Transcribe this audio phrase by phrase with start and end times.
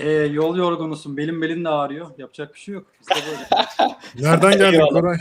[0.00, 1.16] Ee, yol yorgunusun.
[1.16, 2.06] Belim belin de ağrıyor.
[2.18, 2.86] Yapacak bir şey yok.
[3.10, 3.48] Böyle.
[4.28, 5.00] Nereden geldin Eyvallah.
[5.00, 5.16] Koray?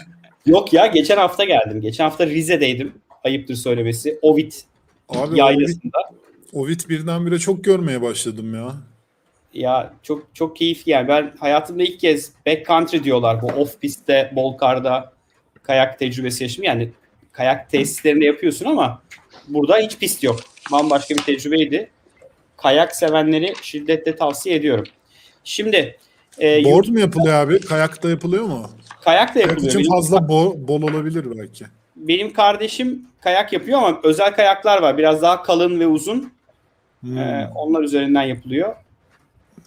[0.45, 1.81] Yok ya geçen hafta geldim.
[1.81, 2.93] Geçen hafta Rize'deydim.
[3.23, 4.19] Ayıptır söylemesi.
[4.21, 4.51] Ovid
[5.09, 5.97] Abi Ovid, yaylasında.
[6.53, 8.73] Ovid birdenbire çok görmeye başladım ya.
[9.53, 11.07] Ya çok çok keyifli yani.
[11.07, 15.13] Ben hayatımda ilk kez backcountry diyorlar bu off pistte, bol karda
[15.63, 16.63] kayak tecrübesi yaşadım.
[16.63, 16.89] Yani
[17.31, 19.01] kayak tesislerinde yapıyorsun ama
[19.47, 20.39] burada hiç pist yok.
[20.71, 21.89] Bambaşka bir tecrübeydi.
[22.57, 24.85] Kayak sevenleri şiddetle tavsiye ediyorum.
[25.43, 25.97] Şimdi
[26.41, 27.59] e, Board mu yapılıyor abi?
[27.59, 28.69] Kayakta yapılıyor mu?
[29.01, 29.69] kayak da Kayak yapılıyor.
[29.71, 31.65] için Benim- fazla bo- bol olabilir belki.
[31.95, 34.97] benim kardeşim kayak yapıyor ama özel kayaklar var.
[34.97, 36.33] Biraz daha kalın ve uzun.
[37.01, 37.17] Hmm.
[37.17, 38.75] Ee, onlar üzerinden yapılıyor.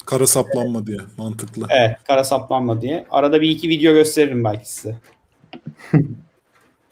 [0.07, 1.67] Kara saplanma diye mantıklı.
[1.71, 3.05] Evet, kara saplanma diye.
[3.11, 4.95] Arada bir iki video gösteririm belki size.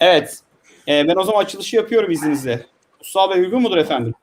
[0.00, 0.38] evet.
[0.88, 2.66] e, ben o zaman açılışı yapıyorum izninizle.
[3.00, 4.14] Usta Bey uygun mudur efendim?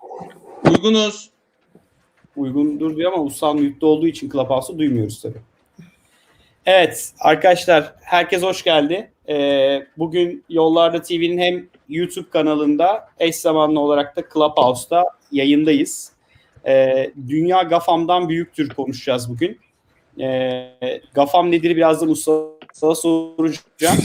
[0.69, 1.29] Uygunuz.
[2.35, 5.41] Uygundur diyor ama Usta mute'de olduğu için Clubhouse'u duymuyoruz tabii.
[6.65, 9.11] Evet arkadaşlar herkes hoş geldi.
[9.29, 16.11] Ee, bugün Yollarda TV'nin hem YouTube kanalında eş zamanlı olarak da Clubhouse'da yayındayız.
[16.65, 19.59] Ee, Dünya GAFAM'dan büyüktür konuşacağız bugün.
[20.19, 23.97] Ee, GAFAM nedir birazdan Usta'ya soracağım.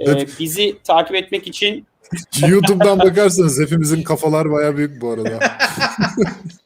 [0.00, 1.86] Ee, bizi takip etmek için
[2.48, 5.38] YouTube'dan bakarsanız hepimizin kafalar baya büyük bu arada.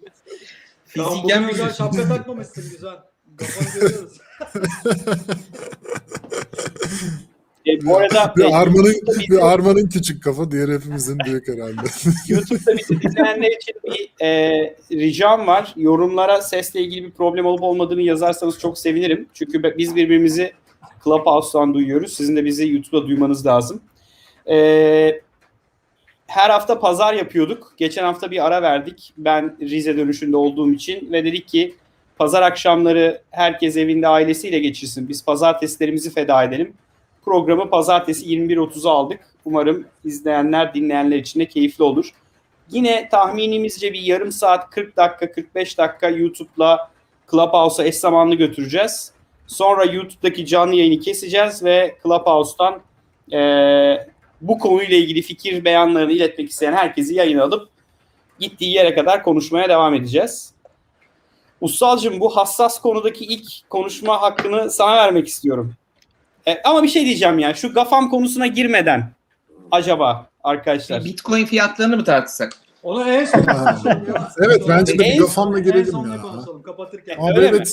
[1.05, 2.97] Fiziken bugün güzel şapka takmamışsın güzel.
[3.37, 4.19] Kafanı görüyoruz.
[7.67, 8.95] e, bu arada Bir Arman'ın,
[9.31, 11.81] bir Arman'ın küçük kafa, diğer hepimizin büyük herhalde.
[12.29, 15.73] YouTube'da bizi dinleyenler için bir e, ricam var.
[15.77, 19.29] Yorumlara sesle ilgili bir problem olup olmadığını yazarsanız çok sevinirim.
[19.35, 20.53] Çünkü biz birbirimizi
[21.05, 22.13] Clubhouse'dan duyuyoruz.
[22.13, 23.81] Sizin de bizi YouTube'da duymanız lazım.
[24.51, 25.21] E,
[26.27, 27.75] her hafta pazar yapıyorduk.
[27.77, 29.13] Geçen hafta bir ara verdik.
[29.17, 31.75] Ben Rize dönüşünde olduğum için ve dedik ki
[32.19, 35.09] pazar akşamları herkes evinde ailesiyle geçirsin.
[35.09, 36.75] Biz pazartesilerimizi feda edelim.
[37.25, 39.21] Programı pazartesi 21.30'a aldık.
[39.45, 42.11] Umarım izleyenler, dinleyenler için de keyifli olur.
[42.71, 46.91] Yine tahminimizce bir yarım saat, 40 dakika, 45 dakika YouTube'la
[47.31, 49.13] Clubhouse'a eş zamanlı götüreceğiz.
[49.47, 52.81] Sonra YouTube'daki canlı yayını keseceğiz ve Clubhouse'tan
[53.31, 54.09] eee,
[54.41, 57.69] bu konuyla ilgili fikir beyanlarını iletmek isteyen herkesi yayına alıp
[58.41, 60.53] gittiği yere kadar konuşmaya devam edeceğiz.
[61.61, 65.75] Ustalcığım bu hassas konudaki ilk konuşma hakkını sana vermek istiyorum.
[66.47, 67.55] E, ama bir şey diyeceğim ya.
[67.55, 69.11] Şu GAFAM konusuna girmeden
[69.71, 71.05] acaba arkadaşlar.
[71.05, 72.53] Bitcoin fiyatlarını mı tartışsak?
[72.83, 73.39] Onu en son
[74.45, 76.23] evet bence de En- bir kafamla En girelim son ne ya.
[76.23, 77.17] konuşalım kapatırken.
[77.19, 77.65] Abi Öyle mi?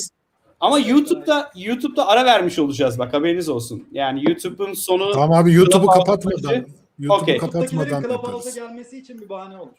[0.64, 3.88] Evet Ama YouTube'da YouTube'da ara vermiş olacağız bak haberiniz olsun.
[3.92, 6.66] Yani YouTube'un sonu tamam abi YouTube'u kapatmadan
[6.98, 7.36] YouTube'u Okey.
[7.38, 8.54] kapatmadan Clubhouse'a yaparız.
[8.54, 9.70] gelmesi için bir bahane olur.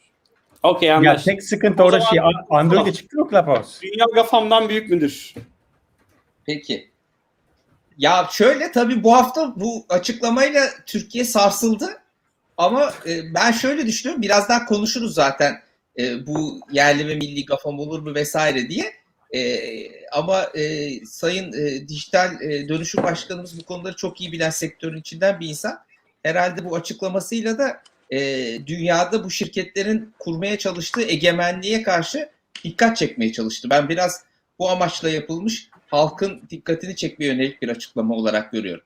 [0.62, 1.24] okey Ya anlaştık.
[1.24, 2.20] tek sıkıntı O orada zaman- şey
[2.50, 3.80] Android'e çıktı mı Clubhouse?
[3.82, 5.34] Dünya GAFAM'dan büyük müdür?
[6.46, 6.90] Peki.
[7.98, 11.88] Ya şöyle tabii bu hafta bu açıklamayla Türkiye sarsıldı.
[12.56, 14.22] Ama e, ben şöyle düşünüyorum.
[14.22, 15.54] Biraz daha konuşuruz zaten
[15.98, 18.92] e, bu yerli ve milli gafam olur mu vesaire diye.
[19.34, 19.60] E,
[20.12, 25.40] ama e, Sayın e, Dijital e, Dönüşüm Başkanımız bu konuları çok iyi bilen sektörün içinden
[25.40, 25.78] bir insan.
[26.22, 28.18] Herhalde bu açıklamasıyla da e,
[28.66, 32.28] dünyada bu şirketlerin kurmaya çalıştığı egemenliğe karşı
[32.64, 33.68] dikkat çekmeye çalıştı.
[33.70, 34.24] Ben biraz
[34.58, 38.84] bu amaçla yapılmış halkın dikkatini çekmeye yönelik bir açıklama olarak görüyorum.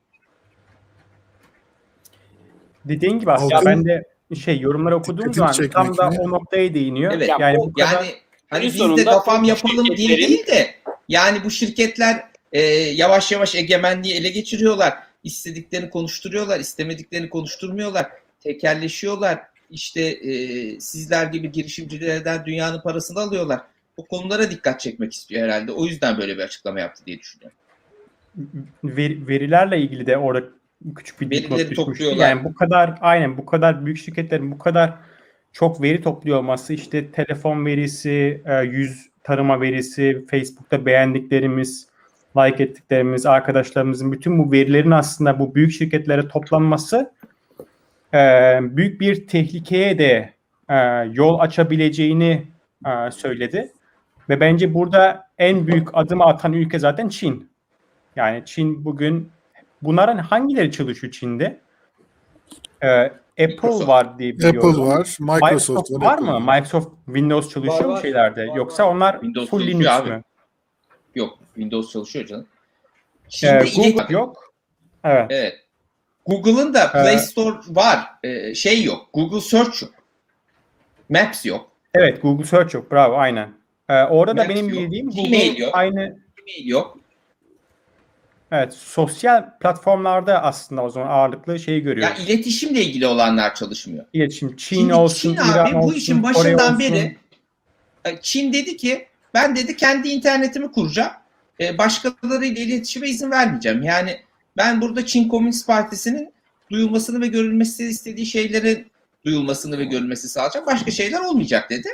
[2.84, 4.04] Dediğin gibi aslında Halkın ben de
[4.40, 7.12] şey yorumları okuduğum zaman tam da o noktaya değiniyor.
[7.12, 8.14] Evet, yani o- bu kadar Yani
[8.50, 10.74] hani Günün biz de sonunda kafam yapalım diye değil de
[11.08, 14.94] yani bu şirketler e, yavaş yavaş egemenliği ele geçiriyorlar.
[15.24, 18.06] İstediklerini konuşturuyorlar, istemediklerini konuşturmuyorlar.
[18.40, 19.38] Tekelleşiyorlar.
[19.70, 23.60] İşte e, sizler gibi girişimcilerden dünyanın parasını alıyorlar.
[23.96, 25.72] Bu konulara dikkat çekmek istiyor herhalde.
[25.72, 27.56] O yüzden böyle bir açıklama yaptı diye düşünüyorum.
[28.84, 30.42] ver- verilerle ilgili de orada
[30.96, 31.92] küçük bir dipnot Verileri düşmüştü.
[31.92, 32.28] topluyorlar.
[32.28, 34.94] Yani bu kadar aynen bu kadar büyük şirketlerin bu kadar
[35.52, 41.88] çok veri topluyor olması işte telefon verisi, e, yüz tarıma verisi, Facebook'ta beğendiklerimiz,
[42.36, 47.12] like ettiklerimiz, arkadaşlarımızın bütün bu verilerin aslında bu büyük şirketlere toplanması
[48.14, 48.18] e,
[48.62, 50.34] büyük bir tehlikeye de
[50.68, 50.76] e,
[51.12, 52.46] yol açabileceğini
[53.10, 53.72] söyledi.
[54.28, 57.50] Ve bence burada en büyük adımı atan ülke zaten Çin.
[58.16, 59.30] Yani Çin bugün
[59.82, 61.60] bunların hangileri çalışıyor Çin'de?
[63.41, 63.89] Apple Microsoft.
[63.89, 64.59] var diye biliyorum.
[64.71, 66.01] Apple var, Microsoft, Microsoft var.
[66.01, 66.41] var mı?
[66.41, 68.48] Microsoft Windows çalışıyor Var, mu şeylerde?
[68.48, 70.10] Var, Yoksa onlar Windows full Linux abi.
[70.10, 70.22] mü?
[71.15, 72.47] Yok, Windows çalışıyor canım.
[73.25, 74.54] Ee, Şimdi inek- Google yok.
[75.04, 75.27] Evet.
[75.31, 75.54] Evet.
[76.27, 78.07] Google'ın da Play Store var.
[78.25, 79.09] Ee, şey yok.
[79.15, 79.92] Google Search yok.
[81.09, 81.71] Maps yok.
[81.95, 82.92] Evet Google Search yok.
[82.92, 83.54] Bravo aynen.
[83.89, 84.78] Ee, orada da Maps benim yok.
[84.78, 85.71] bildiğim Gmail Google yok.
[85.75, 86.19] aynı
[86.65, 86.98] yok.
[88.52, 92.24] Evet, sosyal platformlarda aslında o zaman ağırlıklı şeyi Ya görüyoruz.
[92.26, 94.04] iletişimle ilgili olanlar çalışmıyor.
[94.12, 96.78] İletişim Çin Şimdi olsun, Çin İran abi olsun, bu işin Kore başından olsun.
[96.78, 97.16] beri
[98.04, 101.12] e, Çin dedi ki ben dedi kendi internetimi kuracağım.
[101.60, 103.82] E, başkalarıyla iletişime izin vermeyeceğim.
[103.82, 104.20] Yani
[104.56, 106.32] ben burada Çin Komünist Partisi'nin
[106.70, 108.86] duyulmasını ve görülmesi istediği şeylerin
[109.24, 110.66] duyulmasını ve görülmesini sağlayacak.
[110.66, 111.88] Başka şeyler olmayacak dedi.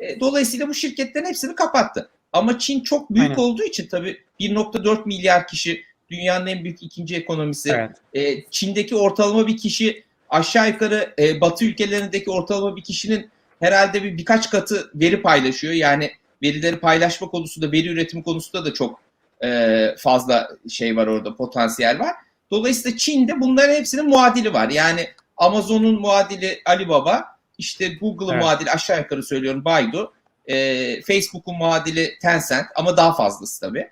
[0.00, 2.08] E, dolayısıyla bu şirketlerin hepsini kapattı.
[2.32, 3.40] Ama Çin çok büyük Aynen.
[3.42, 7.70] olduğu için tabii 1.4 milyar kişi dünyanın en büyük ikinci ekonomisi.
[7.70, 7.90] Evet.
[8.14, 13.30] E, Çin'deki ortalama bir kişi aşağı yukarı e, Batı ülkelerindeki ortalama bir kişinin
[13.60, 15.74] herhalde bir birkaç katı veri paylaşıyor.
[15.74, 16.10] Yani
[16.42, 19.00] verileri paylaşma konusunda, veri üretimi konusunda da çok
[19.44, 22.14] e, fazla şey var orada, potansiyel var.
[22.50, 24.70] Dolayısıyla Çin'de bunların hepsinin muadili var.
[24.70, 27.24] Yani Amazon'un muadili Alibaba,
[27.58, 28.42] işte Google'ın Evet.
[28.42, 30.12] muadili aşağı yukarı söylüyorum Baidu,
[30.46, 30.56] e,
[31.02, 33.88] Facebook'un muadili Tencent ama daha fazlası tabii.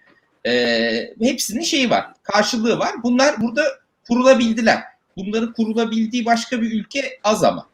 [0.47, 2.91] E, hepsinin şeyi var, karşılığı var.
[3.03, 3.63] Bunlar burada
[4.09, 4.83] kurulabildiler.
[5.17, 7.67] Bunların kurulabildiği başka bir ülke az ama.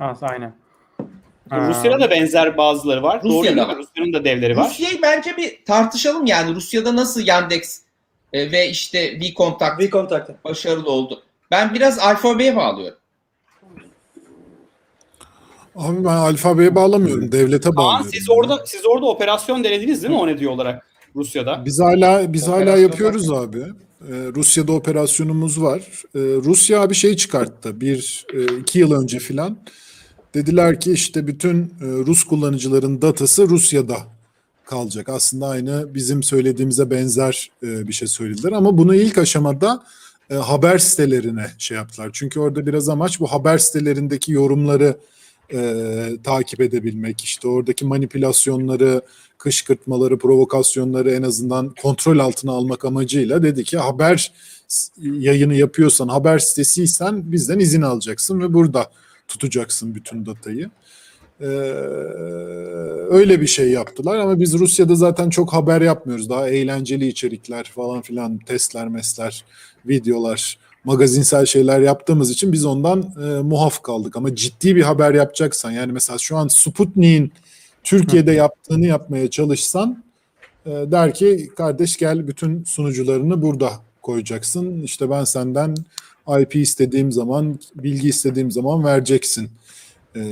[0.00, 0.54] Az, aynen.
[1.52, 3.24] Rusya'da da benzer bazıları var.
[3.24, 3.68] Doğru Rusya'da mi?
[3.68, 3.76] var.
[3.76, 4.68] Rusya'nın da devleri var.
[4.70, 6.54] Rusya'yı bence bir tartışalım yani.
[6.54, 7.80] Rusya'da nasıl Yandex
[8.32, 10.34] e, ve işte VKontakte Bir kontakta.
[10.44, 11.22] başarılı oldu.
[11.50, 12.98] Ben biraz alfabeye bağlıyorum.
[15.76, 17.32] Abi ben alfabeye bağlamıyorum.
[17.32, 18.10] Devlete bağlıyorum.
[18.12, 21.64] siz orada siz orada operasyon denediniz değil mi o ne diyor olarak Rusya'da?
[21.64, 23.58] Biz hala biz hala yapıyoruz abi.
[23.58, 25.80] Ee, Rusya'da operasyonumuz var.
[26.14, 27.80] Ee, Rusya bir şey çıkarttı.
[27.80, 29.58] Bir e, iki yıl önce filan.
[30.34, 33.96] Dediler ki işte bütün e, Rus kullanıcıların datası Rusya'da
[34.64, 35.08] kalacak.
[35.08, 38.52] Aslında aynı bizim söylediğimize benzer e, bir şey söylediler.
[38.52, 39.82] Ama bunu ilk aşamada
[40.30, 42.10] e, haber sitelerine şey yaptılar.
[42.12, 44.96] Çünkü orada biraz amaç bu haber sitelerindeki yorumları
[45.52, 47.24] e, takip edebilmek.
[47.24, 49.02] İşte oradaki manipülasyonları,
[49.38, 54.32] kışkırtmaları, provokasyonları en azından kontrol altına almak amacıyla dedi ki haber
[55.00, 58.90] yayını yapıyorsan, haber sitesiysen bizden izin alacaksın ve burada
[59.28, 60.70] tutacaksın bütün datayı.
[61.40, 61.46] Ee,
[63.10, 66.30] öyle bir şey yaptılar ama biz Rusya'da zaten çok haber yapmıyoruz.
[66.30, 69.44] Daha eğlenceli içerikler falan filan, testler, mesler,
[69.86, 74.16] videolar, magazinsel şeyler yaptığımız için biz ondan e, muaf kaldık.
[74.16, 77.32] Ama ciddi bir haber yapacaksan yani mesela şu an Sputnik'in
[77.84, 80.04] Türkiye'de yaptığını yapmaya çalışsan
[80.66, 83.70] e, der ki kardeş gel bütün sunucularını burada
[84.02, 84.82] koyacaksın.
[84.82, 85.74] İşte ben senden
[86.40, 89.50] IP istediğim zaman, bilgi istediğim zaman vereceksin
[90.16, 90.22] e,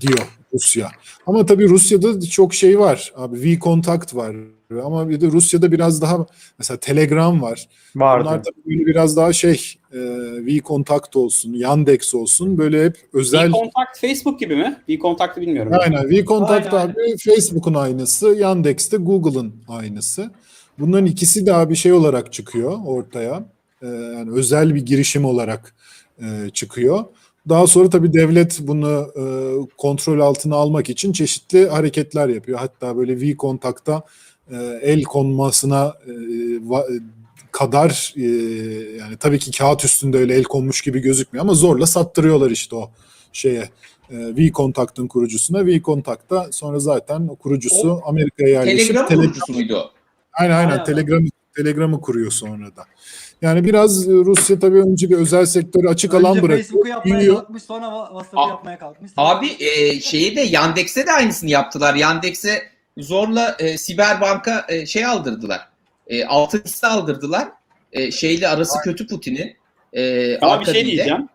[0.00, 0.90] diyor Rusya.
[1.26, 3.12] Ama tabii Rusya'da çok şey var.
[3.16, 4.36] Abi V-Contact var.
[4.84, 6.26] Ama bir de Rusya'da biraz daha
[6.58, 7.68] mesela Telegram var.
[7.96, 8.24] Vardı.
[8.24, 9.98] Bunlar tabii böyle biraz daha şey e,
[10.46, 14.76] V-Contact olsun, Yandex olsun böyle hep özel V-Contact Facebook gibi mi?
[14.88, 15.72] V-Contact'ı bilmiyorum.
[15.80, 16.10] Aynen.
[16.10, 20.30] V-Contact Aynen, abi Facebook'un aynısı, Yandex'te Google'ın aynısı.
[20.78, 23.44] Bunların ikisi de abi şey olarak çıkıyor ortaya.
[23.82, 25.74] Ee, yani özel bir girişim olarak
[26.22, 27.04] e, çıkıyor.
[27.50, 29.24] Daha sonra tabii devlet bunu e,
[29.76, 32.58] kontrol altına almak için çeşitli hareketler yapıyor.
[32.58, 34.02] Hatta böyle V-Contact'a
[34.50, 36.10] e, el konmasına e,
[36.68, 37.02] va-
[37.52, 38.22] kadar e,
[38.98, 42.90] yani tabii ki kağıt üstünde öyle el konmuş gibi gözükmüyor ama zorla sattırıyorlar işte o
[43.32, 43.68] şeye
[44.10, 45.66] e, V-Contact'ın kurucusuna.
[45.66, 49.90] V-Contact da sonra zaten o kurucusu Amerika'ya yerleşip Telegram kurucusu muydu o?
[50.32, 50.84] Aynen aynen Aynen.
[50.84, 51.24] Telegram
[51.56, 52.84] Telegram'ı kuruyor sonra da.
[53.42, 56.58] Yani biraz e, Rusya tabii önce bir özel sektörü açık alan Önce bırakıyor.
[56.58, 57.36] Facebook'u yapmaya büyüyor.
[57.36, 59.12] kalkmış sonra WhatsApp'ı yapmaya kalkmış.
[59.16, 61.94] Abi e, şeyi de Yandex'e de aynısını yaptılar.
[61.94, 62.62] Yandex'e
[62.98, 65.68] zorla e, siber banka e, şey aldırdılar.
[66.06, 67.48] E, altın liste aldırdılar.
[67.92, 69.56] E, şeyle arası kötü Putin'in.
[69.92, 71.28] E, Ama bir şey diyeceğim.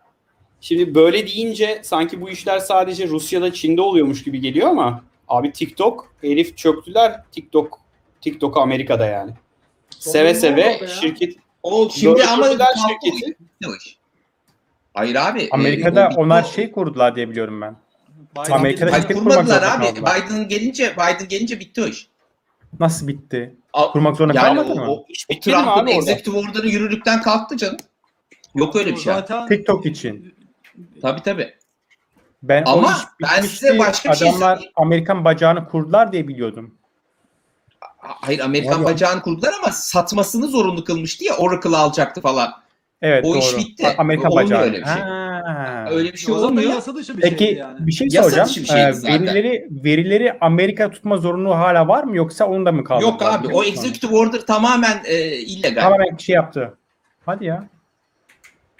[0.60, 6.12] Şimdi böyle deyince sanki bu işler sadece Rusya'da, Çin'de oluyormuş gibi geliyor ama abi TikTok,
[6.20, 7.22] herif çöktüler.
[7.32, 7.80] TikTok,
[8.20, 9.30] TikTok Amerika'da yani.
[9.98, 13.36] Seve seve şirket O şimdi Böyle ama şirketi.
[13.68, 13.98] o iş.
[14.94, 15.42] Hayır abi.
[15.42, 17.76] e, Amerika'da bitti onlar şey kurdular diye biliyorum ben.
[18.36, 20.26] Biden Amerika'da Hayır, şirket kurmadılar kurmak zorunda abi.
[20.30, 22.08] Biden gelince Biden gelince bitti o iş.
[22.80, 23.54] Nasıl bitti?
[23.72, 24.90] A- Kurmak zorunda yani kalmadı o, mı?
[24.92, 27.76] o, iş mi Trump'ın executive order'ı yürürlükten kalktı canım.
[28.54, 29.12] Yok öyle bir şey.
[29.12, 30.34] Zaten TikTok için.
[31.02, 31.54] Tabii tabii.
[32.42, 34.72] Ben o Ama ben size başka bir şey Adamlar söyleyeyim.
[34.76, 36.74] Amerikan bacağını kurdular diye biliyordum.
[38.08, 42.50] Hayır Amerikan Abi- bacağını kurdular ama satmasını zorunlu kılmıştı ya Oracle alacaktı falan.
[43.02, 43.38] Evet O doğru.
[43.38, 43.86] iş bitti.
[43.88, 44.62] A- Amerika Olmuyor bacağı.
[44.62, 44.92] öyle bir şey.
[44.94, 45.86] Ha.
[45.90, 46.70] Öyle bir şey olmuyor.
[46.74, 47.86] yasa dışı bir Peki şeydi yani.
[47.86, 48.48] bir şey Yasa soracağım.
[48.48, 49.22] dışı bir şeydi Ee, zaten.
[49.26, 53.02] verileri verileri Amerika tutma zorunluluğu hala var mı yoksa onu da mı kaldı?
[53.02, 55.82] Yok abi o executive order tamamen e, illegal.
[55.82, 56.78] Tamamen bir şey yaptı.
[57.26, 57.68] Hadi ya.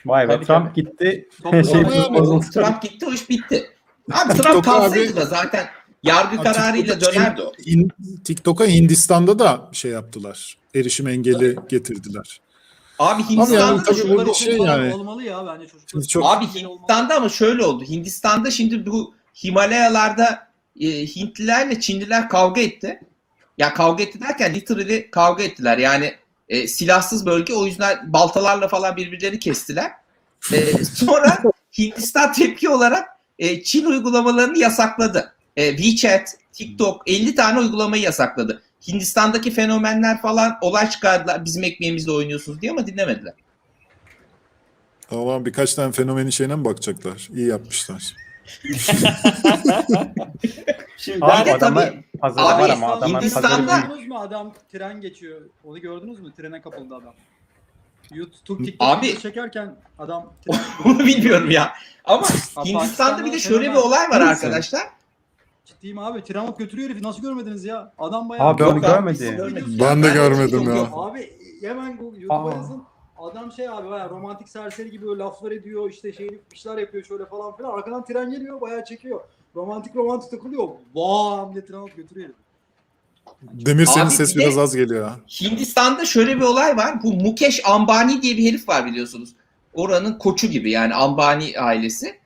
[0.06, 1.28] Vay be Tabii, Trump gitti.
[1.42, 2.44] Toplu şey yani bozuldu.
[2.54, 3.70] Trump gitti o iş bitti.
[4.12, 5.66] Abi Trump kalsaydı abi- da zaten
[6.06, 7.52] yargı kararıyla dönerdi o.
[8.24, 10.56] TikTok'a Hindistan'da da şey yaptılar.
[10.74, 12.40] Erişim engeli getirdiler.
[12.98, 16.02] Abi yani Hindistan'da şu- burada Çocuklar şey için yani- Olmalı ya bence çocuklar.
[16.02, 16.44] Çok- Abi.
[16.46, 17.84] Hindistan'da ama şöyle oldu.
[17.84, 20.48] Hindistan'da şimdi bu Himalayalarda
[20.80, 23.00] e, Hintlilerle Çinliler kavga etti.
[23.58, 25.78] Ya kavga etti derken literally kavga ettiler.
[25.78, 26.14] Yani
[26.48, 29.92] e, silahsız bölge o yüzden baltalarla falan birbirlerini kestiler.
[30.52, 31.42] E, sonra
[31.78, 33.08] Hindistan tepki olarak
[33.38, 35.32] e, Çin uygulamalarını yasakladı.
[35.56, 38.62] E, WeChat, TikTok 50 tane uygulamayı yasakladı.
[38.88, 41.44] Hindistan'daki fenomenler falan olay çıkardılar.
[41.44, 43.34] Bizim ekmeğimizle oynuyorsunuz diye ama dinlemediler.
[45.10, 47.28] Ama birkaç tane fenomenin şeyine mi bakacaklar?
[47.34, 48.14] İyi yapmışlar.
[50.96, 53.86] Şimdi Abi ben de tabii- pazarı Abi var ama adamın Hindistan'da- pazarı.
[53.88, 55.40] Gördünüz mü adam tren geçiyor.
[55.64, 56.32] Onu gördünüz mü?
[56.36, 57.14] Trene kapıldı adam.
[58.14, 60.32] YouTube Abi- TikTok'ta çekerken adam
[60.84, 61.72] Onu bilmiyorum ya.
[62.04, 62.26] Ama
[62.64, 64.82] Hindistan'da bir de şöyle bir olay var arkadaşlar.
[65.66, 66.38] Ciddiyim abi.
[66.38, 67.02] Alıp götürüyor herifi.
[67.02, 67.92] Nasıl görmediniz ya?
[67.98, 68.46] Adam bayağı...
[68.46, 69.78] Abi ben onu görmedim.
[69.80, 70.88] Ben de görmedim ya.
[70.92, 72.82] Abi hemen YouTube'a yazın.
[73.18, 77.26] Adam şey abi bayağı romantik serseri gibi böyle laflar ediyor işte şey işler yapıyor şöyle
[77.26, 77.70] falan filan.
[77.70, 79.20] Arkadan tren geliyor bayağı çekiyor.
[79.56, 80.68] Romantik romantik takılıyor.
[80.94, 82.36] Bam diye alıp götürüyor herif.
[83.42, 85.16] Demir senin Abi ses bir de- biraz az geliyor ha.
[85.40, 87.02] Hindistan'da şöyle bir olay var.
[87.02, 89.32] Bu Mukesh Ambani diye bir herif var biliyorsunuz.
[89.74, 92.18] Oranın koçu gibi yani Ambani ailesi.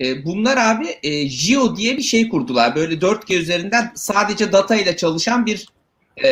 [0.00, 2.74] E, bunlar abi e, Jio diye bir şey kurdular.
[2.76, 5.66] Böyle 4G üzerinden sadece data ile çalışan bir
[6.24, 6.30] e,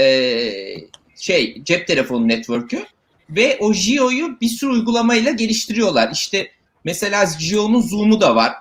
[1.16, 2.84] şey cep telefonu network'ü.
[3.30, 6.10] Ve o Jio'yu bir sürü uygulamayla geliştiriyorlar.
[6.12, 6.48] İşte
[6.84, 8.52] mesela Jio'nun Zoom'u da var.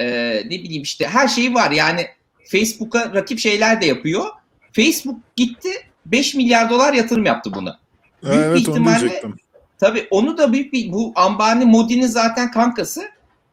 [0.00, 0.06] E,
[0.44, 1.70] ne bileyim işte her şeyi var.
[1.70, 2.06] Yani
[2.44, 4.26] Facebook'a rakip şeyler de yapıyor.
[4.72, 5.68] Facebook gitti
[6.06, 7.78] 5 milyar dolar yatırım yaptı buna.
[8.22, 9.36] Büyük bir Evet onu ihtimalle- diyecektim.
[9.80, 13.08] Tabii onu da büyük bir bu Ambani Modi'nin zaten kankası.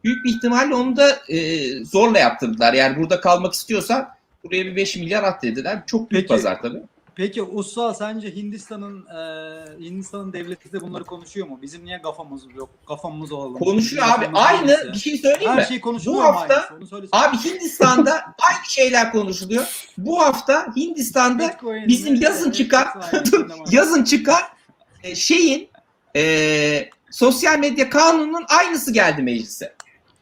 [0.06, 2.72] Büyük bir ihtimalle onu da e, zorla yaptırdılar.
[2.74, 4.08] Yani burada kalmak istiyorsan
[4.44, 5.82] buraya bir 5 milyar at dediler.
[5.86, 6.28] Çok büyük Peki.
[6.28, 6.82] pazar tabii.
[7.14, 11.58] Peki Usta sence Hindistan'ın e, Hindistan'ın devleti de bunları konuşuyor mu?
[11.62, 12.68] Bizim niye kafamız yok?
[12.88, 13.58] Kafamız olalım.
[13.58, 14.38] Konuşuyor Bizim abi.
[14.38, 14.92] Aynı değilse.
[14.92, 15.64] bir şey söyleyeyim Her mi?
[15.68, 17.08] şey konuşuluyor Bu hafta- aynısı?
[17.12, 18.12] Abi Hindistan'da
[18.50, 19.86] aynı şeyler konuşuluyor.
[19.98, 22.54] Bu hafta Hindistan'da Bitcoin, bizim yazın ne-
[23.70, 24.04] yazın
[25.02, 25.68] e, şeyin
[26.16, 29.75] e, sosyal medya kanununun aynısı geldi meclise.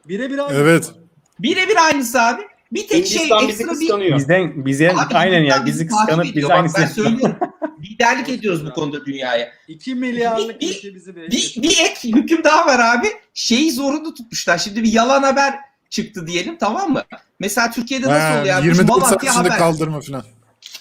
[0.08, 0.58] Birebir aynı.
[0.58, 0.92] Evet.
[1.38, 2.42] Birebir aynısı abi.
[2.72, 4.18] Bir tek Hindistan şey bizi ekstra bir kıskanıyor.
[4.18, 6.64] Bizden bize Abi aynen Hindistan ya bizi takip kıskanıp ediyor.
[6.64, 7.36] biz Bak Ben söylüyorum.
[7.82, 9.52] Liderlik ediyoruz bu konuda dünyaya.
[9.68, 13.08] 2 milyarlık Bir- ülke bizi Bir, bir ek hüküm daha var abi.
[13.34, 14.58] Şeyi zorunlu tutmuşlar.
[14.58, 15.54] Şimdi bir yalan haber
[15.90, 17.02] çıktı diyelim tamam mı?
[17.40, 18.56] Mesela Türkiye'de nasıl Ha, oluyor?
[18.58, 18.66] abi?
[18.66, 19.58] 24 saat Malatya içinde haber.
[19.58, 20.24] kaldırma falan.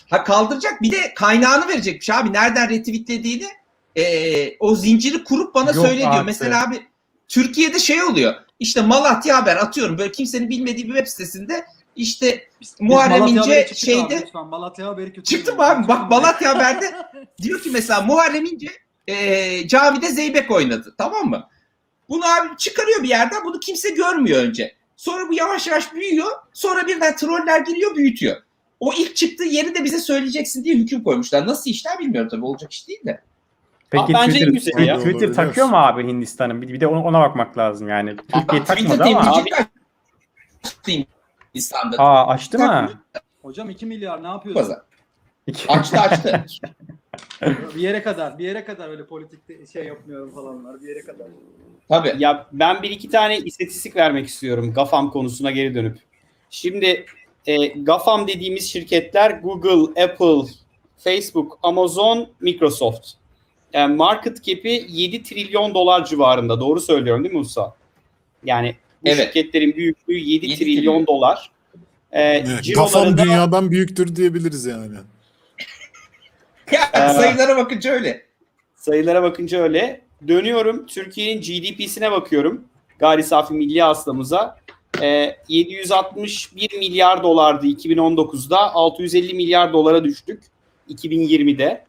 [0.09, 2.33] Ha, kaldıracak bir de kaynağını verecekmiş abi.
[2.33, 3.45] Nereden retweetlediğini
[3.95, 6.11] e, o zinciri kurup bana Yok söyle diyor.
[6.11, 6.25] artık.
[6.25, 6.81] Mesela abi
[7.27, 8.33] Türkiye'de şey oluyor.
[8.63, 9.97] İşte Malatya haber atıyorum.
[9.97, 11.65] Böyle kimsenin bilmediği bir web sitesinde
[11.95, 14.47] işte Biz Muharrem İnce şeyde- abi, lütfen.
[14.47, 15.23] Malatya haberi kötü.
[15.23, 15.87] Çıktı mı abi?
[15.87, 16.91] Bak Malatya Haber'de
[17.41, 18.67] diyor ki mesela Muharrem İnce
[19.07, 20.95] e, camide Zeybek oynadı.
[20.97, 21.49] Tamam mı?
[22.09, 23.45] Bunu abi çıkarıyor bir yerden.
[23.45, 24.75] Bunu kimse görmüyor önce.
[24.97, 26.31] Sonra bu yavaş yavaş büyüyor.
[26.53, 28.35] Sonra birden troller giriyor büyütüyor.
[28.79, 31.47] O ilk çıktığı yeri de bize söyleyeceksin diye hüküm koymuşlar.
[31.47, 32.45] Nasıl işler bilmiyorum tabii.
[32.45, 33.21] Olacak iş değil de.
[33.93, 34.97] Peki Aa, bence en Twitter, ya.
[34.97, 35.33] Twitter Olabilir.
[35.33, 36.61] takıyor mu abi Hindistan'ın?
[36.61, 38.15] Bir, bir de ona, ona bakmak lazım yani.
[38.17, 39.33] Türkiye Twitter takmadı ama.
[39.33, 39.55] temsilci
[40.63, 40.91] açtı
[41.55, 41.97] Hindistan'da.
[41.97, 42.91] Aa açtı mı?
[43.41, 44.61] Hocam 2 milyar ne yapıyorsun?
[44.61, 44.81] Pazar.
[45.67, 46.45] Açtı açtı.
[47.75, 50.81] bir yere kadar, bir yere kadar öyle politikte şey yapmıyorum falanlar.
[50.81, 51.27] Bir yere kadar.
[51.89, 52.13] tabii.
[52.17, 55.97] Ya ben bir iki tane istatistik vermek istiyorum GAFAM konusuna geri dönüp.
[56.49, 57.05] Şimdi
[57.45, 60.51] e, GAFAM dediğimiz şirketler Google, Apple,
[60.97, 63.22] Facebook, Amazon, Microsoft.
[63.73, 66.59] Yani market cap'i 7 trilyon dolar civarında.
[66.59, 67.75] Doğru söylüyorum değil mi Musa?
[68.43, 68.75] Yani
[69.05, 69.17] bu Evet.
[69.25, 71.07] şirketlerin büyüklüğü 7, 7 trilyon, trilyon.
[71.07, 71.51] dolar.
[72.11, 74.95] E, Evet, Kafam da- dünyadan büyüktür diyebiliriz yani.
[76.71, 78.25] Ya, sayılara bakınca öyle.
[78.75, 80.01] Sayılara bakınca öyle.
[80.27, 82.63] Dönüyorum Türkiye'nin GDP'sine bakıyorum.
[82.99, 84.57] Gayri safi milli hasılamıza.
[85.01, 88.73] Ee, 761 milyar dolardı 2019'da.
[88.73, 90.43] 650 milyar dolara düştük
[90.89, 91.85] 2020'de.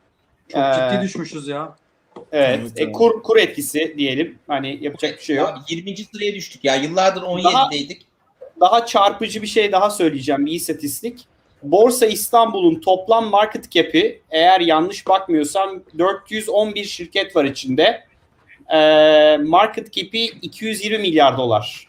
[0.49, 1.77] Çok Ee, ciddi düşmüşüz ya.
[2.33, 2.61] Evet.
[2.61, 4.39] Evet, e, kur, kur etkisi diyelim.
[4.47, 5.49] Hani yapacak bir şey yok.
[5.49, 5.97] Abi 20.
[5.97, 6.75] sıraya düştük ya.
[6.75, 8.07] Yıllardır Daha- 17'deydik.
[8.61, 10.47] Daha çarpıcı bir şey daha söyleyeceğim.
[10.47, 11.27] Bir istatistik.
[11.63, 18.05] Borsa İstanbul'un toplam market cap'i eğer yanlış bakmıyorsam 411 şirket var içinde.
[18.75, 21.89] Ee, market cap'i 220 milyar dolar.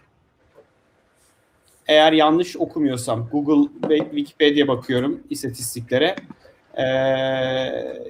[1.88, 6.16] Eğer yanlış okumuyorsam Google ve Wikipedia bakıyorum istatistiklere.
[6.78, 6.84] Ee,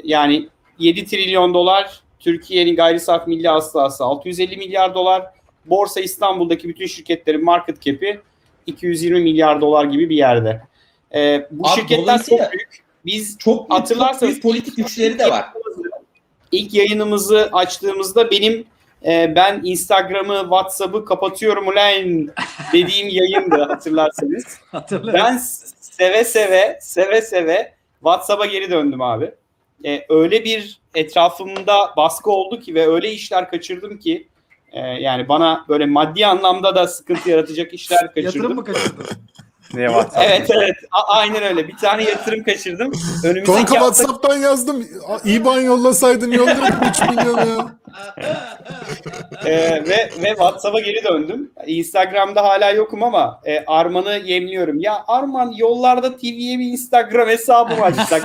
[0.04, 5.24] yani 7 trilyon dolar Türkiye'nin gayri safi milli hasılası 650 milyar dolar.
[5.66, 8.22] Borsa İstanbul'daki bütün şirketlerin market cap'i
[8.66, 10.62] 220 milyar dolar gibi bir yerde.
[11.16, 12.86] E, bu Abi şirketler çok büyük.
[13.06, 15.46] Biz Çok çok hatırlarsanız büyük politik güçleri de var.
[16.52, 18.66] İlk yayınımızı açtığımızda benim
[19.06, 22.30] e, ben Instagram'ı, WhatsApp'ı kapatıyorum ulan
[22.74, 24.60] dediğim yayındı hatırlarsanız.
[24.72, 25.20] Hatırlıyorum.
[25.24, 25.38] Ben
[25.80, 27.75] seve seve seve seve
[28.06, 29.32] WhatsApp'a geri döndüm abi.
[29.86, 34.28] E, öyle bir etrafımda baskı oldu ki ve öyle işler kaçırdım ki
[34.72, 38.24] e, yani bana böyle maddi anlamda da sıkıntı yaratacak işler kaçırdım.
[38.26, 39.06] Yatırım mı kaçırdın?
[39.74, 40.26] Ne WhatsApp?
[40.30, 41.68] Evet evet A- aynen öyle.
[41.68, 42.92] Bir tane yatırım kaçırdım.
[43.24, 44.88] Önümüzdeki Kanka hafta WhatsApp'tan yazdım.
[45.26, 47.68] İban yollasaydın yollarım 3 milyon ya.
[49.46, 49.52] Ee,
[49.86, 51.52] ve ve WhatsApp'a geri döndüm.
[51.68, 54.80] Instagram'da hala yokum ama e, Arman'ı yemliyorum.
[54.80, 58.24] Ya Arman yollarda TV'ye bir Instagram hesabı açsak?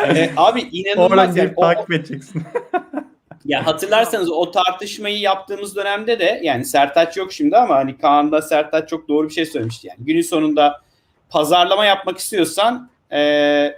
[0.00, 1.10] E, abi inanılmaz.
[1.10, 2.42] Oradan Yani o- takip edeceksin.
[3.44, 8.88] ya hatırlarsanız o tartışmayı yaptığımız dönemde de yani Sertaç yok şimdi ama hani Kaan'da Sertaç
[8.88, 9.86] çok doğru bir şey söylemişti.
[9.86, 10.80] Yani günün sonunda
[11.30, 13.18] pazarlama yapmak istiyorsan e,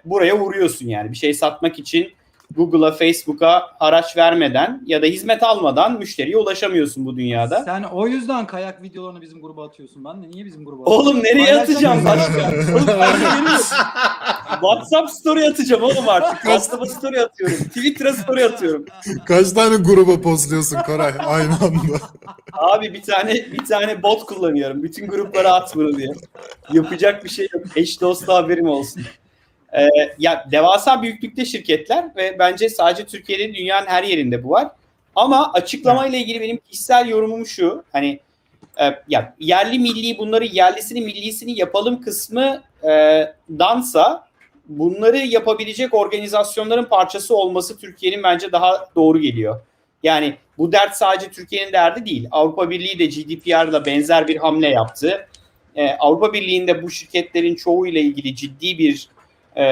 [0.04, 2.12] buraya vuruyorsun yani bir şey satmak için
[2.56, 7.62] Google'a, Facebook'a araç vermeden ya da hizmet almadan müşteriye ulaşamıyorsun bu dünyada.
[7.64, 10.04] Sen o yüzden kayak videolarını bizim gruba atıyorsun.
[10.04, 11.06] Ben de niye bizim gruba atıyorsun?
[11.06, 12.50] Oğlum nereye atacağım başka?
[12.74, 12.86] Oğlum.
[14.60, 16.42] WhatsApp story atacağım oğlum artık.
[16.42, 17.56] WhatsApp'a story atıyorum.
[17.56, 18.84] Twitter'a story atıyorum.
[19.26, 21.98] Kaç tane gruba postluyorsun Koray aynı anda?
[22.52, 24.82] Abi bir tane bir tane bot kullanıyorum.
[24.82, 26.08] Bütün gruplara at bunu diye.
[26.72, 27.62] Yapacak bir şey yok.
[27.76, 29.02] Eş dosta haberim olsun.
[29.78, 29.88] Ee,
[30.18, 34.68] ya devasa büyüklükte şirketler ve bence sadece Türkiye'de dünyanın her yerinde bu var.
[35.16, 37.84] Ama açıklamayla ilgili benim kişisel yorumum şu.
[37.92, 38.20] Hani
[38.80, 42.90] e, ya yerli milli bunları yerlisini millisini yapalım kısmı e,
[43.58, 44.28] dansa
[44.68, 49.60] bunları yapabilecek organizasyonların parçası olması Türkiye'nin bence daha doğru geliyor.
[50.02, 52.28] Yani bu dert sadece Türkiye'nin derdi değil.
[52.30, 55.28] Avrupa Birliği de GDPR'la benzer bir hamle yaptı.
[55.76, 59.08] Ee, Avrupa Birliği'nde bu şirketlerin çoğu ile ilgili ciddi bir
[59.56, 59.64] e,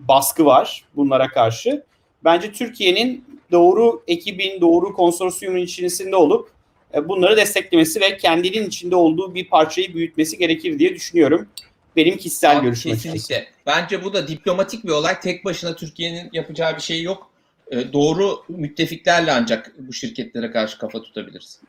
[0.00, 1.82] baskı var bunlara karşı.
[2.24, 6.50] Bence Türkiye'nin doğru ekibin, doğru konsorsiyumun içerisinde olup
[6.94, 11.48] e, bunları desteklemesi ve kendinin içinde olduğu bir parçayı büyütmesi gerekir diye düşünüyorum.
[11.96, 13.34] Benim kişisel Abi, görüşüm açıkçası.
[13.66, 15.20] Bence bu da diplomatik bir olay.
[15.20, 17.30] Tek başına Türkiye'nin yapacağı bir şey yok.
[17.70, 21.60] Ee, doğru müttefiklerle ancak bu şirketlere karşı kafa tutabiliriz.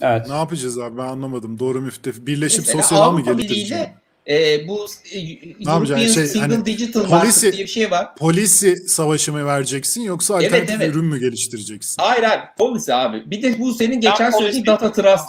[0.00, 0.26] Evet.
[0.28, 1.58] Ne yapacağız abi ben anlamadım.
[1.58, 2.26] Doğru müftef.
[2.26, 3.38] Birleşip Mesela sosyal mı?
[3.38, 3.94] Birliği'yle
[4.28, 5.18] e, bu e,
[5.70, 5.98] European?
[6.06, 8.16] Şey, Single hani Digital polisi- Market diye bir şey var.
[8.16, 10.94] Polisi savaşı mı vereceksin yoksa Evet, alternatif evet.
[10.94, 12.02] ürün mü geliştireceksin?
[12.02, 13.30] Hayır hayır policy abi.
[13.30, 15.28] Bir de bu senin geçen söylediğin data trust.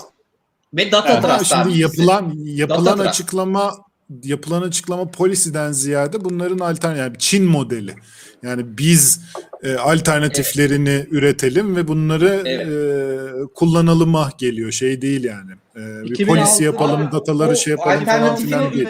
[0.74, 1.64] Ve data Ama trust abi.
[1.64, 3.74] şimdi yapılan yapılan Data açıklama
[4.24, 7.96] yapılan açıklama polisiden ziyade bunların alternatif yani Çin modeli.
[8.44, 9.22] Yani biz
[9.64, 12.68] e, alternatiflerini üretelim ve bunları Evet.
[12.68, 14.72] e, kullanılıma geliyor.
[14.72, 15.52] Şey değil yani.
[15.76, 18.88] E, bir 2006 polisi yapalım, abi, dataları o şey yapalım falan filan değil.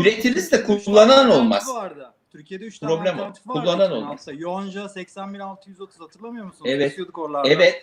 [0.00, 1.68] Üretiriz de kullanan olmaz.
[1.74, 2.10] Vardı.
[2.32, 3.60] Türkiye'de 3 tane Problem alternatif vardı.
[3.60, 3.94] Kullanan 2006'da.
[3.94, 4.26] olmaz.
[4.36, 6.70] Yonca 80630 hatırlamıyor musunuz?
[6.74, 6.88] Evet.
[6.88, 7.48] Kesiyorduk oralarda.
[7.48, 7.82] Evet.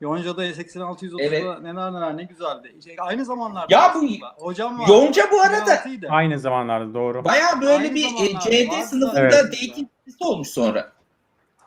[0.00, 1.44] Yonca'da 80630'da Evet.
[1.62, 2.74] neler neler ne güzeldi.
[2.84, 4.26] Şey, aynı zamanlarda Ya bu- aslında.
[4.38, 4.88] Hocam var.
[4.88, 6.06] Yonca bu arada 2006'ydı.
[6.10, 7.24] Aynı zamanlarda doğru.
[7.24, 9.32] Baya böyle Aynı bir e, CD sınıfında Evet.
[9.32, 9.88] dating
[10.20, 10.92] olmuş sonra.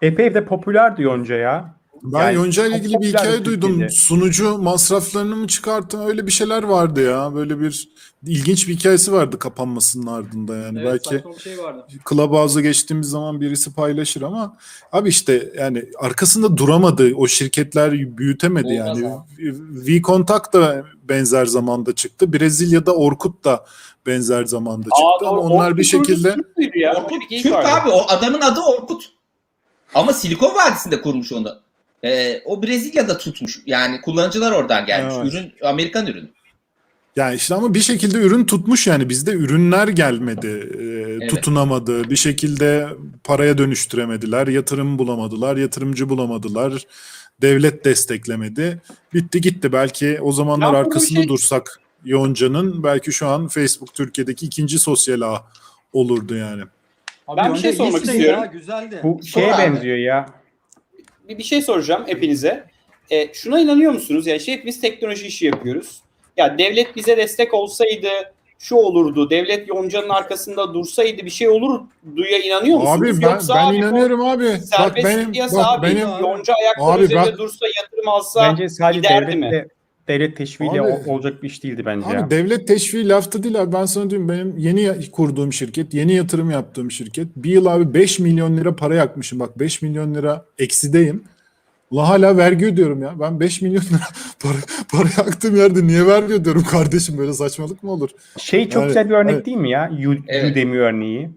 [0.02, 1.80] Epey de popülerdi Yonca ya.
[2.04, 3.70] Ben Yani Yonca ile ilgili bir hikaye bir duydum.
[3.70, 3.94] Türkiye'de.
[3.94, 6.08] Sunucu masraflarını mı çıkarttın?
[6.08, 7.36] Öyle bir şeyler vardı ya.
[7.36, 7.90] Böyle bir
[8.26, 10.80] ilginç bir hikayesi vardı kapanmasının ardında yani.
[10.82, 11.56] Evet, Belki şey.
[12.10, 14.58] Clubhouse'a geçtiğimiz zaman birisi paylaşır ama
[14.92, 17.12] abi işte yani arkasında duramadı.
[17.16, 19.14] O şirketler büyütemedi Olmaz yani.
[19.72, 22.34] V-Contact da benzer zamanda çıktı.
[22.34, 23.66] Brezilya'da Orkut da
[24.06, 25.40] benzer zamanda çıktı Aa, ama doğru.
[25.42, 26.36] onlar Orkut bir şekilde
[26.76, 26.94] ya.
[26.94, 27.68] Orkut vardı.
[27.68, 27.90] abi.
[27.90, 29.19] O adamın adı Orkut.
[29.96, 31.60] Ama Silikon Vadisi'nde kurmuş onu.
[32.04, 33.60] Ee, o Brezilya'da tutmuş.
[33.66, 35.16] Yani kullanıcılar oradan gelmiş.
[35.18, 35.34] Evet.
[35.34, 36.30] Ürün Amerikan ürünü.
[37.16, 40.70] Yani işte ama bir şekilde ürün tutmuş yani bizde ürünler gelmedi,
[41.22, 42.10] e, tutunamadı.
[42.10, 42.88] Bir şekilde
[43.24, 46.84] paraya dönüştüremediler, yatırım bulamadılar, yatırımcı bulamadılar,
[47.42, 48.82] devlet desteklemedi.
[49.14, 49.72] Bitti gitti.
[49.74, 55.22] Belki o zamanlar Ya arkasında şey- dursak Yonca'nın belki şu an Facebook Türkiye'deki ikinci sosyal
[55.22, 55.44] ağ
[55.94, 56.64] olurdu yani.
[57.30, 58.40] Abi Ben bir şey sormak istiyorum.
[58.40, 59.00] Ya, güzeldi.
[59.04, 59.76] Bu Sonra şeye abi.
[59.76, 60.26] benziyor ya.
[61.30, 62.64] bir, bir şey soracağım hepinize.
[63.10, 64.28] E, şuna inanıyor musunuz?
[64.28, 66.02] Yani şey hepimiz teknoloji işi yapıyoruz.
[66.38, 68.08] Ya devlet bize destek olsaydı
[68.60, 69.30] şu olurdu.
[69.30, 73.02] Devlet Yonca'nın arkasında dursaydı bir şey olurduya inanıyor musunuz?
[73.02, 74.46] Abi ben, Yoksa ben abi inanıyorum abi.
[74.46, 75.88] Bak Serbest benim piyasa bak abi.
[75.88, 79.68] benim Yonca ayakları Abi üzerinde bak- dursa yatırım alsa Bence sadece giderdi mi?
[80.10, 82.30] Devlet teşviğiyle Abi- ol- olacak bir iş değildi bence Abi ya.
[82.30, 83.74] devlet teşviği lafta değil abi.
[83.74, 87.28] Ben sana diyorum benim yeni kurduğum şirket, yeni yatırım yaptığım şirket.
[87.36, 89.40] Bir yıl abi 5 milyon lira para yakmışım.
[89.40, 91.24] Bak 5 milyon lira eksideyim.
[91.92, 93.20] Ulan hala vergi ödüyorum ya.
[93.20, 94.00] Ben 5 milyon lira
[94.44, 94.58] para,
[94.92, 97.18] para yaktığım yerde niye vergi ödüyorum kardeşim?
[97.18, 98.10] Böyle saçmalık mı olur?
[98.38, 99.46] Şey çok Yani, güzel bir örnek evet.
[99.46, 99.92] değil mi ya?
[100.10, 100.52] U- Evet.
[100.52, 101.30] Udemy örneği.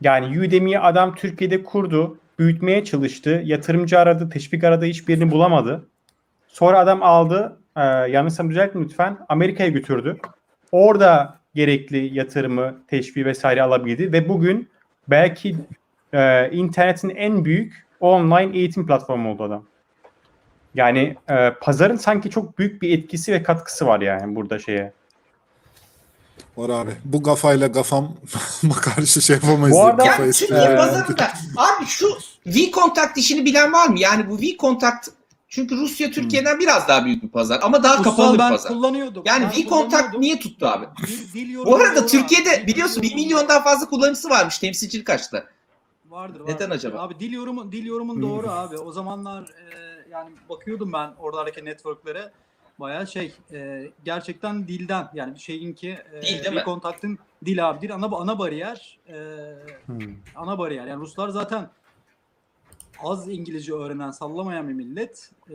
[0.00, 5.86] Yani Udemy'yi adam Türkiye'de kurdu, büyütmeye çalıştı, yatırımcı aradı, teşvik aradı, hiçbirini bulamadı.
[6.48, 10.18] Sonra adam aldı, e, yanlışsam düzeltin lütfen, Amerika'ya götürdü.
[10.72, 14.68] Orada gerekli yatırımı, teşvik vesaire alabildi ve bugün
[15.08, 15.56] belki
[16.12, 19.64] e, internetin en büyük online eğitim platformu oldu adam.
[20.74, 24.92] Yani e, pazarın sanki çok büyük bir etkisi ve katkısı var yani burada şeye.
[26.56, 26.90] Var abi.
[27.04, 28.12] Bu gafayla gafam
[28.82, 29.76] karşı şey yapamayız.
[29.76, 31.24] Bu arada- Yani Türkiye pazarında
[31.56, 32.06] abi şu
[32.46, 33.98] V-Contact işini bilen var mı?
[33.98, 35.08] Yani bu V-Contact
[35.48, 38.72] çünkü Rusya Türkiye'den biraz daha büyük bir pazar ama daha Kutsal kapalı bir ben pazar.
[38.72, 39.22] kullanıyordum.
[39.26, 40.86] Yani Ben V-Contact niye tuttu abi?
[41.06, 42.66] Dil, dil Bu arada Türkiye'de abi.
[42.66, 45.46] biliyorsun Dil 1 yorumu- milyondan fazla kullanıcısı varmış temsilcilik açtı.
[46.08, 46.70] Vardır, Neden vardır.
[46.70, 46.98] acaba?
[47.02, 48.78] Abi dil yorumu dil yorumun doğru abi.
[48.78, 49.78] O zamanlar e,
[50.10, 52.32] yani bakıyordum ben oradaki networklere
[52.80, 57.94] bayağı şey e, gerçekten dilden yani bir şeyinki e, Dil değil kontaktın dil abi dil
[57.94, 59.14] ana ana bariyer e,
[59.86, 59.98] Hmm.
[60.36, 60.86] ana bariyer.
[60.86, 61.70] Yani Ruslar zaten
[63.02, 65.30] az İngilizce öğrenen, sallamayan bir millet.
[65.50, 65.54] E,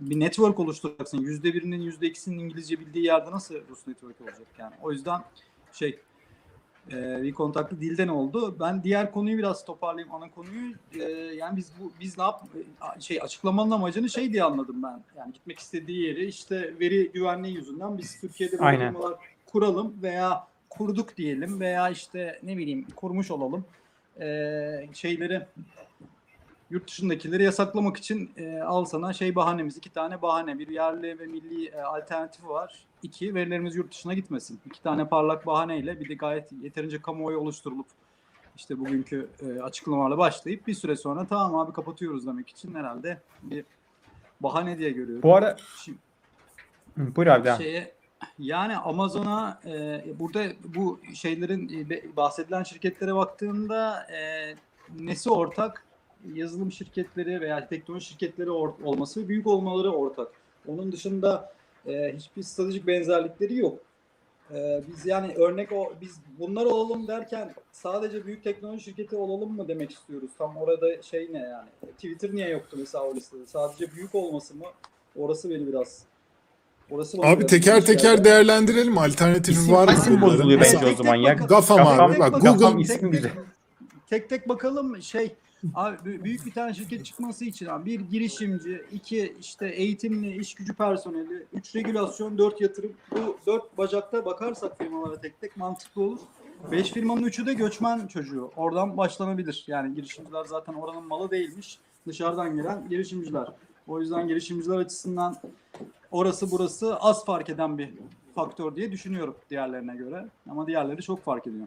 [0.00, 1.18] bir network oluşturacaksın.
[1.18, 4.74] Yüzde birinin, yüzde ikisinin İngilizce bildiği yerde nasıl Rus network olacak yani?
[4.82, 5.20] O yüzden
[5.72, 5.98] şey
[6.92, 8.56] e, bir kontaklı dilden oldu.
[8.60, 10.74] Ben diğer konuyu biraz toparlayayım ana konuyu.
[11.00, 11.02] E,
[11.34, 12.42] yani biz bu biz ne yap
[12.98, 15.02] şey açıklamanın amacını şey diye anladım ben.
[15.18, 18.92] Yani gitmek istediği yeri işte veri güvenliği yüzünden biz Türkiye'de böyle
[19.46, 23.64] kuralım veya kurduk diyelim veya işte ne bileyim kurmuş olalım.
[24.20, 25.46] E, şeyleri
[26.70, 29.76] yurt dışındakileri yasaklamak için e, al sana şey bahanemiz.
[29.76, 30.58] iki tane bahane.
[30.58, 32.84] Bir yerli ve milli e, alternatifi var.
[33.02, 34.60] İki, verilerimiz yurt dışına gitmesin.
[34.66, 37.86] İki tane parlak bahaneyle bir de gayet yeterince kamuoyu oluşturulup
[38.56, 43.64] işte bugünkü e, açıklamalarla başlayıp bir süre sonra tamam abi kapatıyoruz demek için herhalde bir
[44.40, 45.22] bahane diye görüyorum.
[45.22, 45.98] Bu ara Şimdi-
[46.96, 47.94] buyur abi şeye
[48.38, 54.54] yani Amazon'a e, burada bu şeylerin e, bahsedilen şirketlere baktığında e,
[54.98, 55.84] nesi ortak?
[56.34, 60.28] Yazılım şirketleri veya teknoloji şirketleri or- olması ve büyük olmaları ortak.
[60.68, 61.52] Onun dışında
[61.86, 63.78] e, hiçbir stratejik benzerlikleri yok.
[64.54, 69.68] E, biz yani örnek o biz bunlar olalım derken sadece büyük teknoloji şirketi olalım mı
[69.68, 70.30] demek istiyoruz?
[70.38, 71.68] Tam orada şey ne yani?
[71.96, 73.46] Twitter niye yoktu mesela o listede?
[73.46, 74.64] Sadece büyük olması mı?
[75.16, 76.02] Orası beni biraz
[76.90, 78.24] Orası Abi biraz teker teker geldi.
[78.24, 78.98] değerlendirelim.
[78.98, 79.94] Alternatifi İsim- var mı?
[79.94, 81.32] isim bozuluyor bence o zaman ya.
[81.34, 82.18] Gafam Gafam- abi.
[82.18, 83.30] Bak Gafam Google ismi tek, güzel.
[83.30, 83.40] tek,
[84.08, 85.34] tek tek bakalım şey
[85.74, 90.54] abi bü- büyük bir tane şirket çıkması için abi bir girişimci, iki işte eğitimli, iş
[90.54, 92.92] gücü personeli, üç regülasyon, dört yatırım.
[93.10, 96.18] Bu dört bacakta bakarsak firmalara tek tek mantıklı olur.
[96.70, 98.50] Beş firmanın üçü de göçmen çocuğu.
[98.56, 99.64] Oradan başlanabilir.
[99.66, 101.78] Yani girişimciler zaten oranın malı değilmiş.
[102.06, 103.48] Dışarıdan gelen girişimciler.
[103.86, 105.36] O yüzden girişimciler açısından
[106.10, 107.90] orası burası az fark eden bir
[108.34, 110.26] faktör diye düşünüyorum diğerlerine göre.
[110.50, 111.66] Ama diğerleri çok fark ediyor.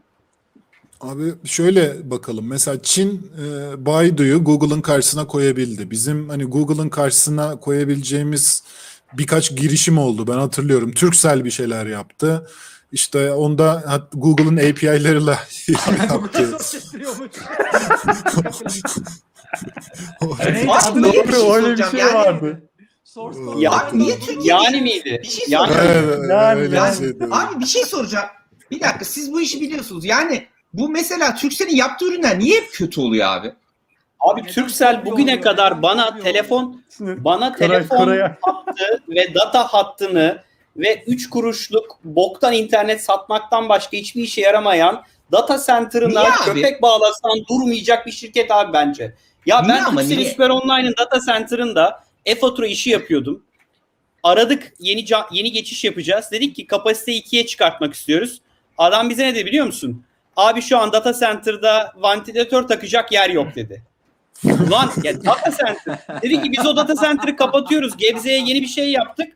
[1.02, 2.48] Abi şöyle bakalım.
[2.48, 5.92] Mesela Çin e, Baidu'yu Google'ın karşısına koyabildi.
[5.92, 8.64] Bizim hani Google'ın karşısına koyabileceğimiz
[9.14, 10.28] birkaç girişim oldu.
[10.28, 10.92] Ben hatırlıyorum.
[10.92, 12.48] Turkcell bir şeyler yaptı.
[12.92, 15.32] İşte onda Google'ın API'larıyla
[16.10, 16.58] yaptı.
[20.22, 22.14] Şey Öyle bir şey yani?
[22.14, 22.64] vardı.
[23.04, 23.64] Source Ya, code.
[23.64, 25.20] Ya, Abi niye Türkiye yani miydi?
[25.24, 25.74] Bir şey Yani
[26.30, 27.28] Yani- bir Yani, şeydi.
[27.32, 28.28] abi bir şey soracağım.
[28.72, 30.06] Bir dakika siz bu işi biliyorsunuz.
[30.06, 33.54] Yani bu mesela Türkcell'in yaptığı ürünler niye hep kötü oluyor abi?
[34.20, 35.42] Abi Neden Türksel bugüne oluyor?
[35.44, 38.08] kadar Neden bana kopuyor telefon bana Koray- telefon
[38.42, 40.44] hattı ve data hattını
[40.78, 46.44] ve 3 kuruşluk boktan internet satmaktan başka hiçbir işe yaramayan data center'ına Niye abi?
[46.46, 49.16] köpek bağlasan durmayacak bir şirket abi bence.
[49.46, 49.84] Ya Niye ben
[50.20, 50.30] niye?
[50.30, 53.44] Süper Online'ın data center'ında e-fatura işi yapıyordum.
[54.24, 56.26] Aradık yeni yeni geçiş yapacağız.
[56.32, 58.42] Dedik ki kapasiteyi ikiye çıkartmak istiyoruz.
[58.78, 60.04] Adam bize ne dedi biliyor musun?
[60.38, 63.82] Abi şu an data center'da vantilatör takacak yer yok dedi.
[64.44, 66.22] Ulan ya data center.
[66.22, 67.98] Dedi ki biz o data center'ı kapatıyoruz.
[67.98, 69.28] Gebze'ye yeni bir şey yaptık.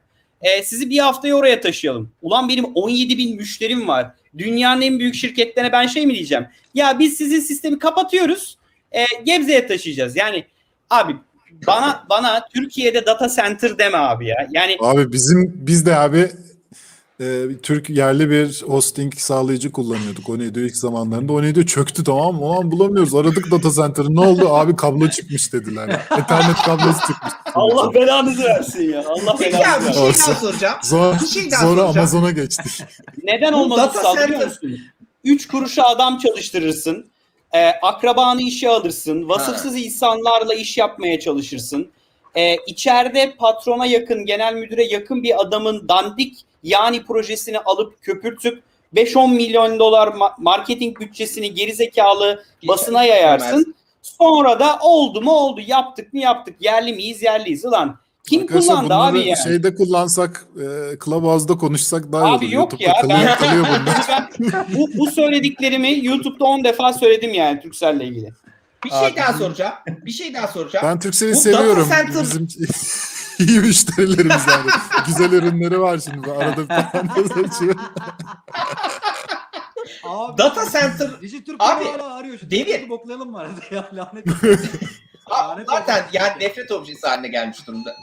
[0.41, 2.11] Ee, sizi bir haftaya oraya taşıyalım.
[2.21, 4.11] Ulan benim 17 bin müşterim var.
[4.37, 6.47] Dünyanın en büyük şirketlerine ben şey mi diyeceğim?
[6.73, 8.57] Ya biz sizin sistemi kapatıyoruz.
[8.91, 10.15] E, Gebze'ye taşıyacağız.
[10.15, 10.45] Yani
[10.89, 11.15] abi
[11.67, 14.47] bana bana Türkiye'de data center deme abi ya.
[14.51, 16.31] Yani Abi bizim biz de abi
[17.21, 20.29] e, Türk yerli bir hosting sağlayıcı kullanıyorduk.
[20.29, 21.34] O neydi ilk zamanlarında.
[21.34, 22.41] O neydi çöktü tamam mı?
[22.45, 23.15] Ulan bulamıyoruz.
[23.15, 24.15] Aradık data center'ı.
[24.15, 24.49] Ne oldu?
[24.53, 25.89] Abi kablo çıkmış dediler.
[26.17, 27.34] Ethernet kablosu çıkmış.
[27.55, 29.03] Allah belanızı versin ya.
[29.07, 30.01] Allah Peki belanızı abi bir versin.
[30.01, 30.31] şey Olsun.
[30.34, 30.77] daha soracağım.
[30.84, 31.97] Sonra, Bir şey daha sonra soracağım.
[31.97, 32.84] Amazon'a geçtik.
[33.23, 34.79] Neden olmadı data center- musun?
[35.23, 37.05] Üç kuruşa adam çalıştırırsın.
[37.53, 39.29] E, akrabanı işe alırsın.
[39.29, 41.88] Vasıfsız insanlarla iş yapmaya çalışırsın.
[42.36, 48.63] e, içeride patrona yakın, genel müdüre yakın bir adamın dandik yani projesini alıp köpürtüp
[48.95, 53.76] 5-10 milyon dolar ma- marketing bütçesini gerizekalı basına yayarsın.
[54.02, 57.97] Sonra da oldu mu oldu, yaptık mı yaptık, yerli miyiz yerliyiz ulan.
[58.30, 59.38] Kim Arkadaşlar kullandı abi yani?
[59.43, 60.65] Şeyde kullansak, e,
[61.06, 62.54] Clubhouse'da konuşsak daha iyi Abi olur.
[62.54, 64.06] yok YouTube'da ya, kalıyor, ben- kalıyor bunlar.
[64.54, 68.30] Ben bu, bu söyledikliklerimi YouTube'da 10 defa söyledim yani Turkcell'le ilgili.
[68.86, 69.74] Bir şey Abi daha soracağım.
[70.06, 70.86] Bir şey daha soracağım.
[70.89, 71.89] Ben Turkcell'i Bu seviyorum.
[71.89, 72.47] data center- Bizim
[73.47, 74.69] iyi müşterilerimiz yani.
[75.08, 76.32] Güzel ürünleri var şimdi.
[76.32, 77.75] Arada bir parantez açıyor.
[80.04, 82.38] Abi, Data center Dijitürk Abi, hala arıyor.
[82.39, 82.49] Şu.
[82.51, 84.27] Dijitürk'ü boklayalım mı arada ya lanet.
[85.25, 87.95] Abi Lanet zaten yani nefret objesi haline gelmiş durumda.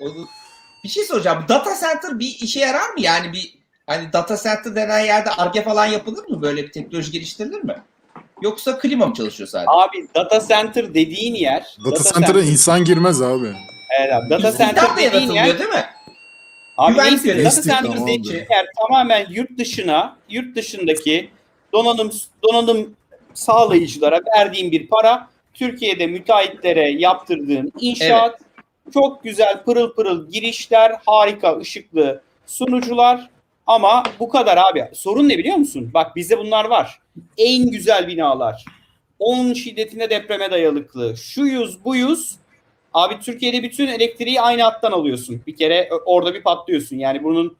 [0.00, 0.28] Onu-
[0.84, 1.44] Bir şey soracağım.
[1.48, 3.00] Data center bir işe yarar mı?
[3.00, 3.54] Yani bir
[3.86, 6.42] hani data center denen yerde arge falan yapılır mı?
[6.42, 7.82] Böyle bir teknoloji geliştirilir mi?
[8.42, 9.70] Yoksa klima mı çalışıyor sadece?
[9.70, 13.54] Abi data center dediğin yer Data center'a insan girmez abi.
[13.90, 15.84] Evet abi, data center de dediğin yer değil mi?
[16.76, 21.30] Abi Güvenlik neyse data center dediğin yer tamamen yurt dışına, yurt dışındaki
[21.72, 22.10] donanım
[22.42, 22.96] donanım
[23.34, 28.40] sağlayıcılara verdiğin bir para, Türkiye'de müteahhitlere yaptırdığın inşaat,
[28.94, 33.30] çok güzel pırıl pırıl girişler, harika ışıklı sunucular
[33.66, 34.88] ama bu kadar abi.
[34.92, 35.90] Sorun ne biliyor musun?
[35.94, 36.98] Bak bizde bunlar var.
[37.38, 38.64] En güzel binalar.
[39.18, 41.16] 10 şiddetinde depreme dayanıklı.
[41.16, 42.36] Şuyuz buyuz.
[42.94, 45.40] Abi Türkiye'de bütün elektriği aynı hattan alıyorsun.
[45.46, 46.96] Bir kere ö- orada bir patlıyorsun.
[46.96, 47.56] Yani bunun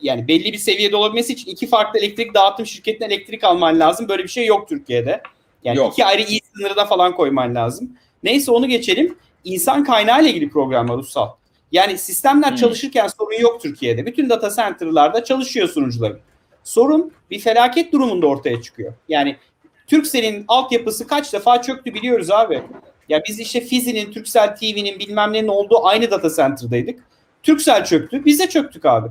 [0.00, 4.08] yani belli bir seviyede olabilmesi için iki farklı elektrik dağıtım şirketinden elektrik alman lazım.
[4.08, 5.22] Böyle bir şey yok Türkiye'de.
[5.64, 5.92] Yani Yok.
[5.92, 7.96] iki ayrı iyi sınırına falan koyman lazım.
[8.22, 9.18] Neyse onu geçelim.
[9.44, 11.28] İnsan kaynağı ile ilgili program var Ussal.
[11.72, 12.56] Yani sistemler Hmm.
[12.56, 14.06] çalışırken sorun yok Türkiye'de.
[14.06, 16.20] Bütün data center'larda çalışıyor sunucuların.
[16.64, 18.92] Sorun bir felaket durumunda ortaya çıkıyor.
[19.08, 19.36] Yani
[19.86, 22.62] Turkcell'in altyapısı kaç defa çöktü biliyoruz abi.
[23.08, 27.04] Ya biz işte Fizi'nin, Turkcell TV'nin bilmem nenin olduğu aynı data center'daydık.
[27.42, 28.24] Turkcell çöktü.
[28.24, 29.08] Biz de çöktük abi.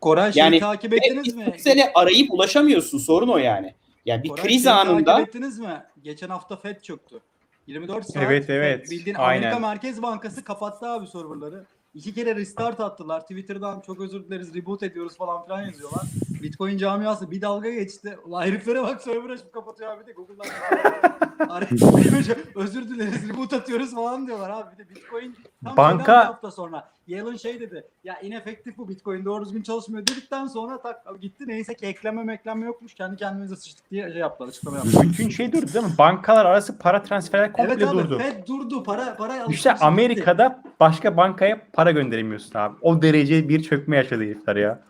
[0.00, 1.44] Koray şeyi Yani- takip ettiniz mi?
[1.44, 2.98] Turkcell'e arayıp ulaşamıyorsun.
[2.98, 3.74] Sorun o yani.
[4.06, 5.82] Yani bir Koray, kriz anında Takip ettiniz mi?
[6.02, 7.20] Geçen hafta FED çöktü.
[7.66, 8.90] 24 saat Evet, evet.
[8.90, 9.42] bildiğin Aynen.
[9.42, 11.64] Amerika Merkez Bankası kapattı abi serverları.
[11.94, 13.20] İki kere restart attılar.
[13.20, 16.02] Twitter'dan çok özür dileriz reboot ediyoruz falan filan yazıyorlar.
[16.42, 18.18] Bitcoin camiası bir dalga geçti.
[18.24, 20.46] Ulan heriflere bak server açıp kapatıyor abi de Google'dan.
[22.54, 24.72] Özür dileriz reboot atıyoruz falan diyorlar abi.
[24.72, 26.90] Bir de Bitcoin tam Banka- bir hafta sonra.
[27.06, 27.84] Yalın şey dedi.
[28.04, 31.44] Ya inefektif bu Bitcoin doğru düzgün çalışmıyor dedikten sonra tak gitti.
[31.46, 32.94] Neyse ki ekleme mekleme yokmuş.
[32.94, 34.48] Kendi kendimize sıçtık diye şey yaptılar.
[34.48, 35.02] Açıklama yaptılar.
[35.02, 35.92] Bütün şey durdu değil mi?
[35.98, 38.18] Bankalar arası para transferleri komple Evet abi durdu.
[38.18, 38.82] Fed durdu.
[38.82, 39.74] Para para İşte.
[39.74, 42.74] Amerika'da başka bankaya para gönderemiyorsun abi.
[42.82, 44.80] O derece bir çökme yaşadı herifler ya.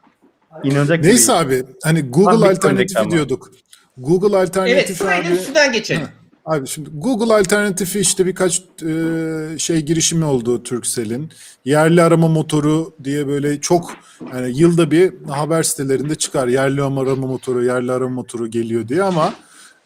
[0.65, 1.41] İnanılacak gibi Neyse değil.
[1.41, 3.51] abi hani Google Bitcoin alternatifi diyorduk.
[3.99, 5.37] Google Evet alternatifi sırayla abi.
[5.39, 6.09] üstünden geçelim.
[6.47, 11.31] Abi şimdi Google alternatifi işte birkaç e, şey girişimi oldu Turkcell'in.
[11.65, 13.93] Yerli arama motoru diye böyle çok
[14.35, 16.49] yani yılda bir haber sitelerinde çıkar.
[16.49, 19.35] Yerli arama motoru, yerli arama motoru geliyor diye ama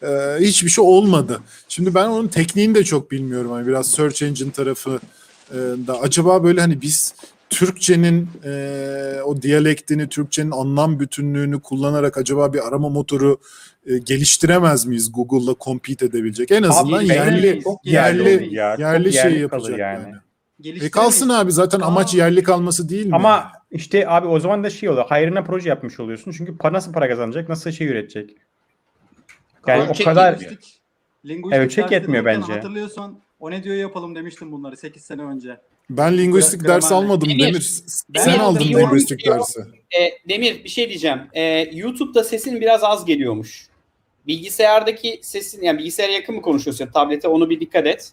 [0.01, 0.07] e,
[0.39, 1.39] hiçbir şey olmadı.
[1.67, 3.51] Şimdi ben onun tekniğini de çok bilmiyorum.
[3.51, 4.99] Hani biraz search engine tarafı
[5.87, 7.15] da acaba böyle hani biz
[7.49, 13.37] Türkçenin e, o diyalektini, Türkçenin anlam bütünlüğünü kullanarak acaba bir arama motoru
[13.85, 16.51] e, geliştiremez miyiz Google'la compete edebilecek?
[16.51, 17.47] En azından Abi, yerli
[17.83, 20.03] yerli olur ya, çok yerli şey yerli yapacak yani.
[20.03, 20.83] yani.
[20.83, 22.17] E kalsın abi zaten amaç Aa.
[22.17, 23.15] yerli kalması değil mi?
[23.15, 25.05] Ama işte abi o zaman da şey oluyor.
[25.07, 26.31] Hayrına proje yapmış oluyorsun.
[26.31, 27.49] Çünkü para nasıl para kazanacak?
[27.49, 28.35] Nasıl şey üretecek?
[29.67, 30.39] Yani Ölçek o kadar.
[31.25, 32.53] Linguistik Ölçek dersleri yetmiyor bence.
[32.53, 35.57] Hatırlıyorsan o ne diyor yapalım demiştim bunları 8 sene önce.
[35.89, 37.05] ben linguistik Gra- ders gramerle.
[37.05, 37.73] almadım Demir, Demir.
[38.09, 39.37] ben Sen aldım, aldın yorum linguistik diyor.
[39.39, 39.59] dersi.
[39.99, 41.19] E, Demir bir şey diyeceğim.
[41.33, 41.41] E,
[41.73, 43.67] YouTube'da sesin biraz az geliyormuş.
[44.27, 46.87] Bilgisayardaki sesin yani bilgisayara yakın mı konuşuyorsun?
[46.93, 48.11] Tablete onu bir dikkat et.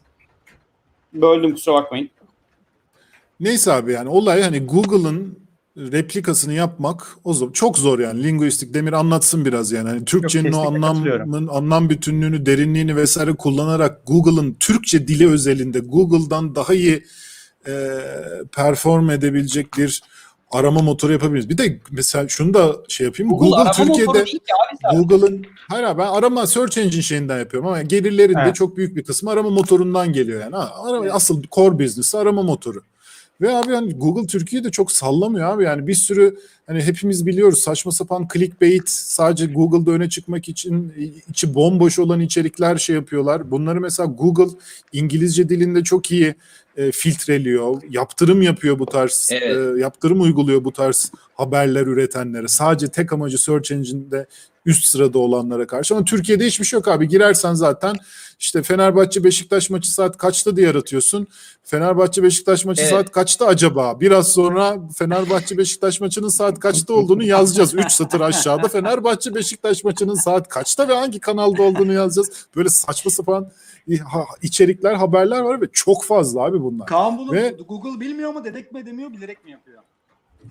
[1.12, 2.10] Böldüm kusura bakmayın.
[3.40, 5.38] Neyse abi yani olay hani Google'ın
[5.80, 10.68] replikasını yapmak o zor, çok zor yani linguistik Demir anlatsın biraz yani hani Türkçenin o
[10.68, 17.04] anlamın anlam bütünlüğünü derinliğini vesaire kullanarak Google'ın Türkçe dili özelinde Google'dan daha iyi
[17.66, 17.98] e,
[18.56, 20.02] perform edebilecek bir
[20.50, 21.48] arama motoru yapabiliriz.
[21.48, 24.24] Bir de mesela şunu da şey yapayım Google, arama Türkiye'de.
[24.92, 29.04] Google'ın hayır abi ben arama search engine şeyinden yapıyorum ama gelirlerin de çok büyük bir
[29.04, 30.56] kısmı arama motorundan geliyor yani.
[30.56, 32.82] Ha, arama, Asıl core business arama motoru.
[33.40, 35.64] Ve abi yani Google Türkiye'de çok sallamıyor abi.
[35.64, 36.36] Yani bir sürü
[36.70, 40.92] hani hepimiz biliyoruz saçma sapan clickbait sadece Google'da öne çıkmak için
[41.30, 43.50] içi bomboş olan içerikler şey yapıyorlar.
[43.50, 44.56] Bunları mesela Google
[44.92, 46.34] İngilizce dilinde çok iyi
[46.76, 47.82] e, filtreliyor.
[47.90, 49.76] Yaptırım yapıyor bu tarz Evet.
[49.76, 52.48] e, yaptırım uyguluyor bu tarz haberler üretenlere.
[52.48, 54.26] Sadece tek amacı search engine'de
[54.66, 55.94] üst sırada olanlara karşı.
[55.94, 57.08] Ama Türkiye'de hiçbir şey yok abi.
[57.08, 57.96] Girersen zaten
[58.38, 61.26] işte Fenerbahçe Beşiktaş maçı saat kaçta diye aratıyorsun.
[61.64, 62.90] Fenerbahçe Beşiktaş maçı Evet.
[62.90, 64.00] saat kaçta acaba?
[64.00, 67.74] Biraz sonra Fenerbahçe Beşiktaş maçının saat kaçta olduğunu yazacağız.
[67.74, 72.46] 3 satır aşağıda Fenerbahçe Beşiktaş maçının saat kaçta ve hangi kanalda olduğunu yazacağız.
[72.56, 73.50] Böyle saçma sapan
[74.42, 76.86] içerikler, haberler var ve çok fazla abi bunlar.
[76.86, 78.44] Kaan bunu Ve- Google bilmiyor mu?
[78.44, 79.82] Dedek mi edemiyor, bilerek mi yapıyor?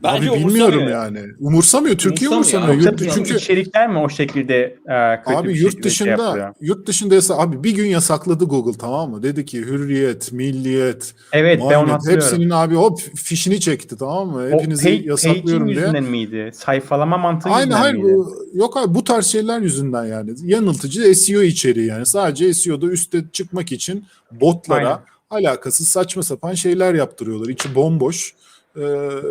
[0.03, 1.19] Bence abi bilmiyorum yani.
[1.39, 1.97] Umursamıyor.
[1.97, 3.01] Türkiye Umursamıyor umursamıyor.
[3.05, 4.55] Yurt- Çünkü içerikler mi o şekilde
[4.87, 6.53] e, kötü Abi bir yurt şekilde şey dışında yapıyor?
[6.61, 9.23] yurt dışında yasa abi bir gün yasakladı Google tamam mı?
[9.23, 14.37] Dedi ki hürriyet, milliyet, Evet ben onu hepsinin abi hop fişini çekti tamam mı?
[14.53, 15.79] O Hepinizi page- yasaklıyorum page'in diye.
[15.79, 16.51] yüzünden miydi?
[16.53, 18.13] Sayfalama mantığı Aynen yüzünden hayır miydi?
[18.13, 20.31] bu, yok abi bu tarz şeyler yüzünden yani.
[20.43, 22.05] Yanıltıcı SEO içeriği yani.
[22.05, 27.49] Sadece SEO'da üste çıkmak için botlara alakasız saçma sapan şeyler yaptırıyorlar.
[27.49, 28.33] İçi bomboş
[28.75, 28.83] e,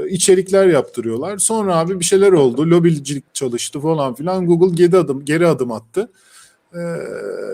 [0.09, 1.39] içerikler yaptırıyorlar.
[1.39, 2.71] Sonra abi bir şeyler oldu.
[2.71, 4.47] Lobicilik çalıştı falan filan.
[4.47, 6.11] Google geri adım geri adım attı.
[6.75, 6.81] E,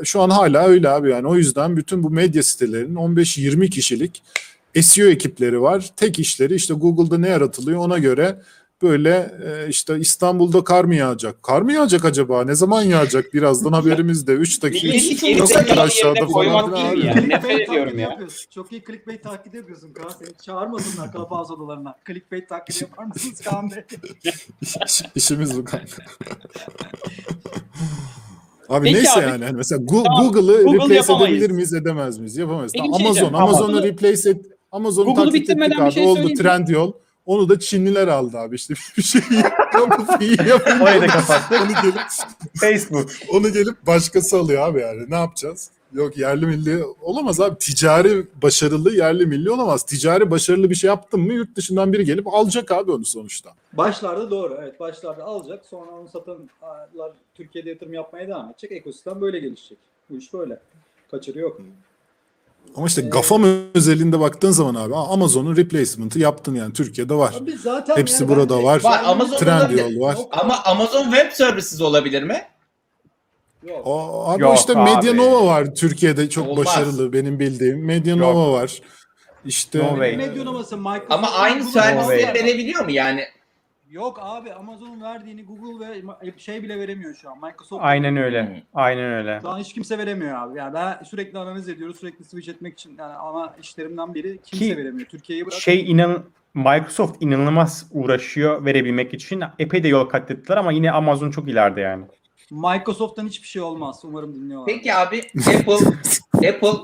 [0.04, 1.26] şu an hala öyle abi yani.
[1.26, 4.22] O yüzden bütün bu medya sitelerinin 15-20 kişilik
[4.82, 5.90] SEO ekipleri var.
[5.96, 8.40] Tek işleri işte Google'da ne yaratılıyor ona göre
[8.82, 11.42] böyle e, işte İstanbul'da kar mı yağacak?
[11.42, 12.44] Kar mı yağacak acaba?
[12.44, 13.34] Ne zaman yağacak?
[13.34, 17.20] Birazdan haberimizde 3 dakika Milleti 3 geri dakika aşağıda falan filan değil abi.
[17.20, 17.38] mi ya?
[17.38, 18.18] Nefret ediyorum ya.
[18.50, 20.08] Çok iyi clickbait taklidi yapıyorsun Kaan.
[20.08, 21.94] Seni çağırmasınlar Clubhouse odalarına.
[22.06, 23.82] Clickbait taklidi yapar mısınız Kaan Bey?
[24.62, 26.02] İş- İşimiz bu kanka.
[28.68, 29.20] Abi Peki neyse abi.
[29.30, 31.36] yani hani mesela Gu- Tamam, Google'ı Google replace yapamayız.
[31.38, 32.36] edebilir miyiz edemez miyiz?
[32.36, 32.72] Yapamayız.
[32.72, 33.32] Peki Tamam, şey Amazon.
[33.32, 34.46] Amazon'u Google'ı- replace et.
[34.72, 35.92] Amazon'u Google'ı bitirmeden ettik bir abi.
[35.92, 36.38] şey Oldu söyleyeyim mi?
[37.26, 39.20] Onu da Çinliler aldı abi işte bir şey
[40.20, 41.60] iyi yapınca Orayı da kapattık.
[41.62, 42.00] onu gelip
[42.60, 43.10] Facebook.
[43.30, 45.10] onu gelip başkası alıyor abi yani.
[45.10, 45.70] Ne yapacağız?
[45.92, 47.58] Yok yerli milli olamaz abi.
[47.58, 49.82] Ticari başarılı yerli milli olamaz.
[49.86, 53.50] Ticari başarılı bir şey yaptın mı yurt dışından biri gelip alacak abi onu sonuçta.
[53.72, 54.58] Başlarda doğru.
[54.62, 55.66] Evet başlarda alacak.
[55.66, 58.72] Sonra onu satanlar Türkiye'de yatırım yapmaya devam edecek.
[58.72, 59.78] Ekosistem böyle gelişecek.
[60.10, 60.58] Bu iş böyle.
[61.10, 61.60] Kaçırı yok.
[62.76, 63.02] Ama işte.
[63.02, 67.34] GAFAM özelinde baktığın zaman abi Amazon'un replacement'ı yaptın yani Türkiye'de var.
[67.40, 68.84] Abi zaten Hepsi yani burada var.
[68.84, 70.00] Var, Amazon Trendyol olabilir.
[70.00, 70.14] var.
[70.16, 72.42] Yok, Ama Amazon Web Services olabilir mi?
[73.62, 73.80] yok.
[73.84, 74.90] O, abi Yok işte abi.
[74.94, 76.64] Medianova var Türkiye'de çok Olmaz.
[76.66, 77.84] başarılı benim bildiğim.
[77.84, 78.80] Medianova var.
[79.44, 80.16] İşte No way.
[80.16, 81.06] Medyonaması Microsoft.
[81.12, 82.34] Ama aynı Google- servisleri Huawei.
[82.44, 83.24] verebiliyor mu yani?
[83.90, 87.36] Yok abi Amazon'un verdiğini Google ve ma- şey bile veremiyor şu an.
[87.42, 88.62] Microsoft Aynen öyle.
[88.74, 89.38] Aynen öyle.
[89.42, 90.58] Şu an hiç kimse veremiyor abi.
[90.58, 92.00] Yani ben sürekli analiz ediyoruz.
[92.00, 95.08] Sürekli switch etmek için yani ana işlerimden biri kimse Ki veremiyor.
[95.08, 95.60] Türkiye'yi bırak.
[95.60, 99.42] Şey inan Microsoft inanılmaz uğraşıyor verebilmek için.
[99.58, 102.04] Epey de yol kat ettiler ama yine Amazon çok ileride yani.
[102.50, 104.00] Microsoft'tan hiçbir şey olmaz.
[104.04, 104.66] Umarım dinliyorlar.
[104.74, 105.86] Peki abi Apple
[106.48, 106.78] Apple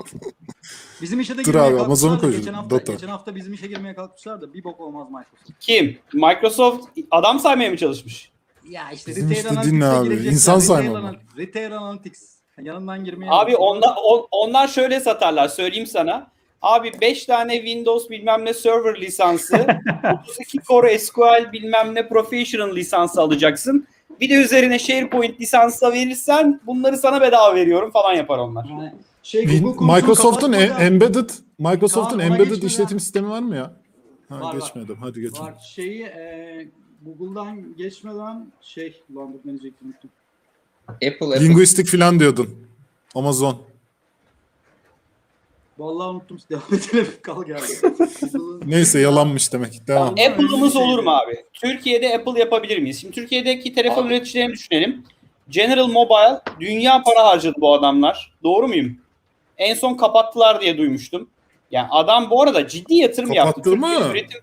[1.03, 2.93] Bizim işe de Dur girmeye abi, Amazon'u kalkmışlar da koyacağım, Geçen hafta, data.
[2.93, 5.61] geçen hafta bizim işe girmeye kalkmışlar da bir bok olmaz Microsoft.
[5.61, 5.99] Kim?
[6.13, 8.31] Microsoft adam saymaya mı çalışmış?
[8.71, 10.33] Ya işte Bizim Retail işte Analytics'e dinle abi, girecekler.
[10.33, 10.99] insan Retail sayma.
[10.99, 12.31] Anal- Retail Analytics.
[12.63, 16.27] Yanından girmeye Abi onlar, on- onlar şöyle satarlar söyleyeyim sana.
[16.63, 19.57] Abi 5 tane Windows bilmem ne server lisansı,
[20.31, 23.87] 32 Core SQL bilmem ne professional lisansı alacaksın.
[24.21, 28.65] Bir de üzerine SharePoint lisansı da verirsen bunları sana bedava veriyorum falan yapar onlar.
[28.65, 33.73] Yani şey, Google Microsoft'un e- embedded Microsoft'un ona embedded geçmeden- işletim sistemi var mı ya?
[34.29, 34.55] Ha, Var, var.
[34.55, 34.97] geçmedim.
[35.01, 35.43] Hadi geçin.
[35.45, 36.67] Var şeyi e,
[37.03, 40.11] Google'dan geçmeden şey lan dur ne diyecektim unuttum.
[40.89, 41.41] Apple Apple.
[41.45, 42.67] Linguistik falan diyordun.
[43.15, 43.59] Amazon.
[45.79, 46.39] Vallahi unuttum.
[46.51, 47.07] Devam edelim.
[47.23, 47.73] Kal geldi.
[47.83, 49.87] Google'ın- Neyse yalanmış demek.
[49.89, 50.09] Devam.
[50.09, 51.45] Apple'ımız olur mu abi?
[51.53, 53.01] Türkiye'de Apple yapabilir miyiz?
[53.01, 54.15] Şimdi Türkiye'deki telefon Abi.
[54.15, 55.05] üreticilerini düşünelim.
[55.49, 58.33] General Mobile dünya para harcadı bu adamlar.
[58.43, 58.97] Doğru muyum?
[59.61, 61.29] En son kapattılar diye duymuştum.
[61.71, 63.63] Yani adam bu arada ciddi yatırım yaptı.
[63.63, 64.13] Kapattı mı?
[64.13, 64.41] Türkiye Üretim,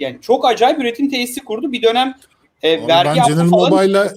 [0.00, 1.72] yani çok acayip üretim tesisi kurdu.
[1.72, 2.14] Bir dönem
[2.62, 3.70] e, Abi vergi ben yaptı General falan.
[3.70, 4.12] Mobile'la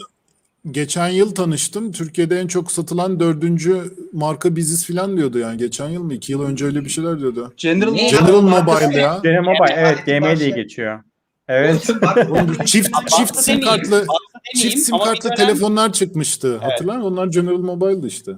[0.71, 1.91] geçen yıl tanıştım.
[1.91, 3.81] Türkiye'de en çok satılan dördüncü
[4.13, 5.57] marka biziz falan diyordu yani.
[5.57, 6.13] Geçen yıl mı?
[6.13, 7.53] iki yıl önce öyle bir şeyler diyordu.
[7.57, 8.09] General Ne?
[8.09, 9.19] General Mobile ya.
[9.23, 11.03] General Mobile evet GM diye geçiyor.
[11.47, 11.81] Evet.
[12.65, 14.05] Çift çift sim kartlı
[14.55, 16.57] çift sim kartlı telefonlar çıkmıştı.
[16.57, 17.11] Hatırlar mısın?
[17.11, 18.31] Onlar General Mobile'dı işte.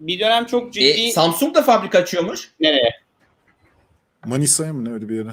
[0.00, 2.50] Bir dönem çok ciddi E, Samsung da fabrika açıyormuş.
[2.60, 3.00] nereye?
[4.26, 5.32] Manisa'ya mı ne öyle bir yere?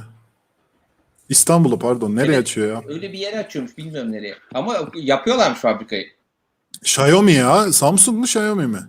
[1.30, 2.16] İstanbul'a pardon.
[2.16, 2.38] Nereye Evet.
[2.42, 2.82] açıyor ya?
[2.94, 4.36] Öyle bir yere açıyormuş bilmiyorum nereye.
[4.54, 6.08] Ama yapıyorlarmış fabrikayı.
[6.82, 7.72] Xiaomi ya.
[7.74, 8.80] Samsung mu Xiaomi mi?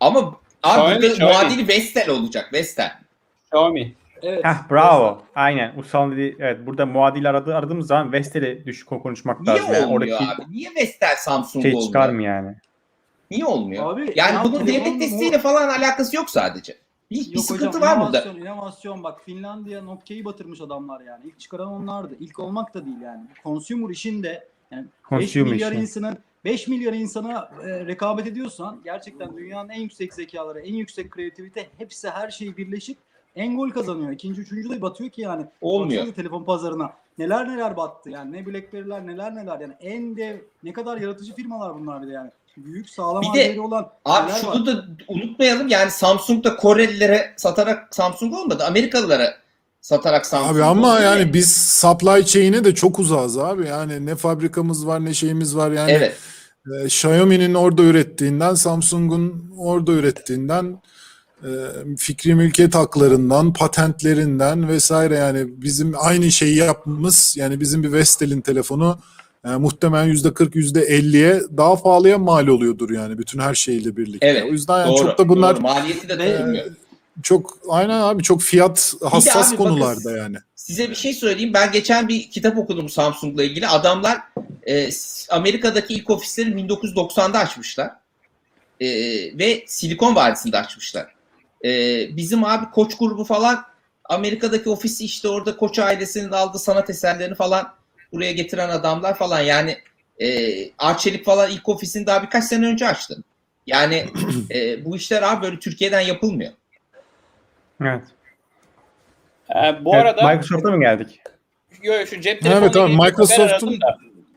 [0.00, 2.52] Ama abi Xiaomi, muadili Vestel olacak.
[2.52, 2.98] Vestel.
[3.44, 3.94] Xiaomi.
[4.22, 4.44] Evet.
[4.44, 5.22] Heh, bravo.
[5.34, 5.72] Aynen.
[5.78, 6.36] Usal dedi.
[6.38, 9.74] Evet burada muadil aradı, aradığımız zaman Vestel'e düşük konuşmak Niye lazım.
[9.74, 10.52] Yani olmuyor oradaki abi?
[10.52, 11.86] Niye Vestel Samsung şey olmuyor?
[11.86, 12.56] çıkar mı yani?
[13.30, 13.92] Niye olmuyor?
[13.92, 16.76] Abi, yani ya bunun devlet desteğiyle falan alakası yok sadece.
[17.10, 18.22] Bir, bir Yok sıkıntı hocam, var burada.
[18.22, 21.24] inovasyon, inovasyon bak Finlandiya Nokia'yı batırmış adamlar yani.
[21.24, 22.16] İlk çıkaran onlardı.
[22.20, 23.24] İlk olmak da değil yani.
[23.44, 25.80] Consumer işinde yani 5 Consumer milyar işi.
[25.80, 31.66] insanın 5 milyar insana e, rekabet ediyorsan gerçekten dünyanın en yüksek zekaları, en yüksek kreativite
[31.78, 32.98] hepsi her şeyi birleşip
[33.36, 34.10] en gol kazanıyor.
[34.12, 35.46] İkinci, üçüncü de batıyor ki yani.
[35.60, 35.90] Olmuyor.
[35.90, 36.92] Baksanıza telefon pazarına.
[37.18, 38.32] Neler neler battı yani.
[38.32, 39.72] Ne Blackberry'ler neler neler yani.
[39.80, 42.30] En dev ne kadar yaratıcı firmalar bunlar bir de yani.
[42.56, 44.66] Büyük sağlam Bir de- olan Abi şunu var.
[44.66, 48.64] da unutmayalım yani Samsung da Korelilere satarak Samsung olmadı.
[48.66, 49.34] Amerikalılara
[49.80, 51.02] satarak Samsung Abi ama oldu.
[51.02, 53.66] yani biz supply chain'e de çok uzağız abi.
[53.66, 55.90] Yani ne fabrikamız var ne şeyimiz var yani.
[55.92, 56.16] Evet.
[56.80, 60.82] e, Xiaomi'nin orada ürettiğinden, Samsung'un orada ürettiğinden,
[61.42, 61.48] e,
[61.98, 68.98] fikri mülkiyet haklarından, patentlerinden vesaire yani bizim aynı şeyi yapmamız yani bizim bir Vestel'in telefonu
[69.46, 74.26] e, muhtemelen yüzde 40 yüzde 50'ye daha pahalıya mal oluyordur yani bütün her şeyle birlikte.
[74.26, 75.06] Evet, O yüzden yani doğru.
[75.06, 75.62] çok da bunlar doğru.
[75.62, 76.66] maliyeti de tutulmuyor.
[77.22, 80.36] çok aynen abi çok fiyat hassas abi konularda bakın- yani.
[80.54, 81.54] Size bir şey söyleyeyim.
[81.54, 83.66] Ben geçen bir kitap okudum Samsung'la ilgili.
[83.68, 84.18] Adamlar
[84.68, 84.88] e,
[85.30, 87.90] Amerika'daki ilk ofisleri 1990'da açmışlar.
[88.80, 88.88] E,
[89.38, 91.14] ve Silikon Vadisi'nde açmışlar.
[91.64, 91.70] E,
[92.16, 93.64] bizim abi Koç grubu falan
[94.04, 97.75] Amerika'daki ofisi işte orada Koç ailesinin aldığı sanat eserlerini falan
[98.12, 99.40] buraya getiren adamlar falan.
[99.40, 99.76] Yani
[100.22, 100.28] e,
[100.78, 103.22] Arçelik falan ilk ofisini daha birkaç sene önce açtı.
[103.66, 104.06] Yani
[104.50, 106.52] e, bu işler abi böyle Türkiye'den yapılmıyor.
[107.82, 108.02] Evet.
[109.50, 111.20] Ee, bu Evet, arada Microsoft'a mı geldik?
[111.82, 113.80] Yo, şu cep Evet telefonu abi, Microsoft'un-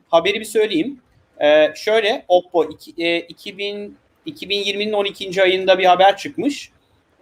[0.10, 1.00] haberi bir söyleyeyim.
[1.42, 5.42] Ee, şöyle Oppo iki, e, 2000 2020'nin 12.
[5.44, 6.72] ayında bir haber çıkmış.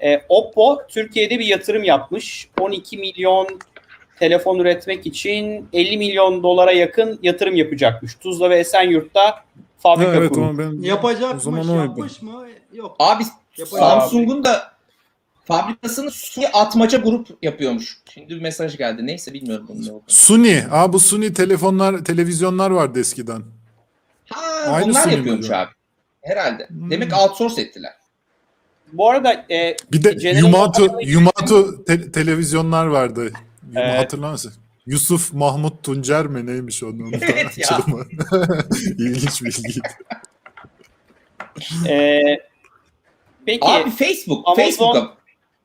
[0.03, 2.47] Ee, Oppo Türkiye'de bir yatırım yapmış.
[2.59, 3.59] 12 milyon
[4.19, 8.15] telefon üretmek için 50 milyon dolara yakın yatırım yapacakmış.
[8.15, 9.43] Tuzla ve Esenyurt'ta
[9.79, 10.57] fabrika evet kurmuş.
[10.57, 12.45] ben Yapacakmış, yapmış mı?
[12.73, 12.95] Yok.
[12.99, 13.23] Abi.
[13.65, 14.71] Samsung'un da
[15.45, 17.97] fabrikasını Suni Atmaca Grup yapıyormuş.
[18.13, 19.05] Şimdi bir mesaj geldi.
[19.05, 20.03] Neyse bilmiyorum bunun ne olduğunu.
[20.07, 20.63] Suni.
[20.71, 23.41] Aa bu Suni telefonlar, televizyonlar vardı eskiden.
[24.29, 25.69] Ha Aynı onlar Suni yapıyormuş abi.
[26.21, 26.67] Herhalde.
[26.69, 26.91] Hmm.
[26.91, 27.91] Demek outsource ettiler.
[28.93, 30.09] Bu arada e, Bir de
[30.41, 33.31] Motors- Yumatu te- televizyonlar vardı.
[33.75, 33.99] Evet.
[33.99, 34.53] Hatırlar mısın?
[34.85, 37.11] Yusuf Mahmut Tuncer mi neymiş onun?
[37.21, 37.67] Evet ya.
[38.97, 39.79] İlginç bilgiydi.
[41.89, 42.21] e,
[43.45, 44.47] peki Abi Facebook.
[44.47, 45.13] Amazon- Facebook'a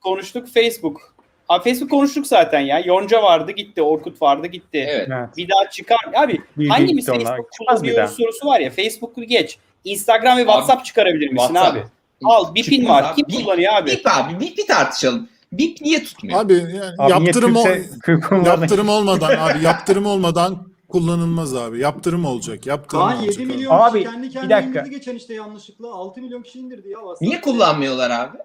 [0.01, 1.13] konuştuk Facebook.
[1.49, 2.81] Abi Facebook konuştuk zaten ya.
[2.81, 4.87] Yonca vardı gitti, Orkut vardı gitti.
[4.89, 5.09] evet.
[5.37, 5.99] Bir daha çıkar.
[6.15, 7.07] Abi Bir hangimiz.
[7.07, 8.09] Facebook bir kullanıyoruz daha.
[8.09, 8.71] sorusu var ya.
[8.71, 9.59] Facebook'u geç.
[9.85, 11.77] Instagram ve WhatsApp çıkarabilir misin WhatsApp.
[11.77, 11.85] abi?
[12.25, 13.03] Al Bipin var.
[13.03, 13.15] abi.
[13.17, 13.91] Kim Bip- kullanıyor abi?
[13.91, 14.41] Bip abi.
[14.41, 15.29] Bip bir tartışalım.
[15.53, 16.41] Bip niye tutmuyor?
[16.41, 21.79] Abi, yani Abi niye yaptırım Türkçe konulardan- yaptırım olmadan abi yaptırım olmadan kullanılmaz abi.
[21.81, 22.67] Yaptırım olacak.
[22.67, 23.39] Yaptırım Daha olacak.
[23.39, 23.47] 7 abi.
[23.57, 24.81] milyon Abi, kişi kendi bir kendine dakika.
[24.81, 25.93] indirdi geçen işte yanlışlıkla.
[25.93, 26.99] 6 milyon kişi indirdi ya.
[26.99, 27.23] WhatsApp.
[27.23, 28.39] Niye kullanmıyorlar abi?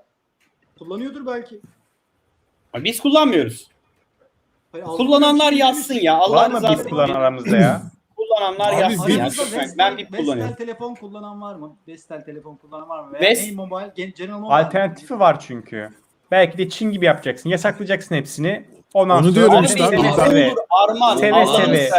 [0.80, 1.60] Kullanıyordur belki.
[2.74, 3.68] Abi Biz kullanmıyoruz.
[4.72, 6.03] Hayır, altı Kullananlar kişi yazsın indirmiş.
[6.03, 6.16] ya.
[6.18, 6.89] Allah Var mı rızası biz için.
[6.89, 7.82] kullanan aramızda ya?
[8.18, 9.22] Kullananlar Abi yazsın biz- ya.
[9.22, 9.60] Aramızda Lütfen.
[9.62, 10.55] Vestel, Ben Bip Vestel kullanıyorum.
[10.55, 11.76] telefon kullanan var mı?
[11.88, 13.14] Vestel telefon kullanan var mı?
[13.14, 14.53] Veya Ves- Mobile, Gen- General Mobile.
[14.55, 15.89] Alternatifi var çünkü.
[16.32, 17.49] Belki de Çin gibi yapacaksın.
[17.49, 18.65] Yasaklayacaksın hepsini.
[18.93, 20.47] Ondan Onu sonra diyorum işte bir abi, ben- seve.
[20.51, 21.17] olur Arman.
[21.17, 21.89] Seve Allah'ını seve.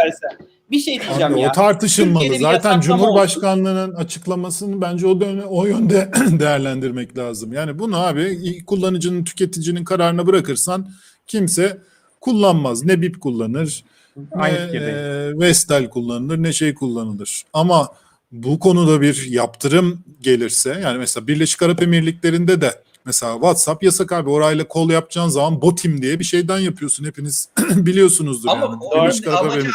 [0.71, 1.49] Bir şey diyeceğim Abi ya.
[1.49, 2.13] o tartışılmalı.
[2.23, 7.53] Türkiye'de bir Zaten yasaklama Cumhurbaşkanlığının açıklamasını bence o döne, o yönde değerlendirmek lazım.
[7.53, 10.89] Yani bunu abi kullanıcının, tüketicinin kararına bırakırsan
[11.27, 11.77] kimse
[12.21, 12.83] kullanmaz.
[12.85, 13.83] Ne BIP kullanır,
[14.31, 14.95] Aynı ne fikirdeyim.
[14.97, 17.43] e, Vestel kullanılır, ne şey kullanılır.
[17.53, 17.87] Ama
[18.31, 22.71] bu konuda bir yaptırım gelirse yani mesela Birleşik Arap Emirlikleri'nde de
[23.09, 24.29] mesela WhatsApp yasak abi.
[24.29, 27.05] Orayla kol yapacağın zaman Botim diye bir şeyden yapıyorsun.
[27.05, 29.01] Hepiniz biliyorsunuzdur Ama yani.
[29.01, 29.71] Arap amacı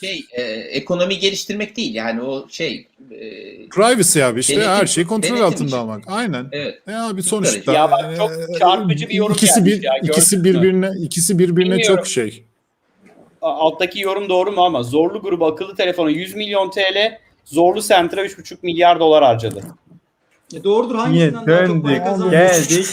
[0.00, 1.94] şey e, ekonomi geliştirmek değil.
[1.94, 5.76] Yani o şey e, Privacy abi işte Denetim- her şey kontrol denetim altında için.
[5.76, 6.04] almak.
[6.06, 6.46] Aynen.
[6.52, 6.78] evet.
[6.88, 7.72] Ya bir Çok sonuçta.
[7.72, 11.96] Ya bak çok e, çarpıcı bir yorum ikisi bir, ya, ikisi birbirine ikisi birbirine Bilmiyorum.
[11.96, 12.44] çok şey.
[13.42, 18.56] alttaki yorum doğru mu ama Zorlu grubu akıllı telefonu 100 milyon TL, Zorlu Center'a 3,5
[18.62, 19.62] milyar dolar harcadı.
[20.54, 22.30] E doğrudur Niye hangisinden daha çok para döndük kazandı?
[22.30, 22.86] geldik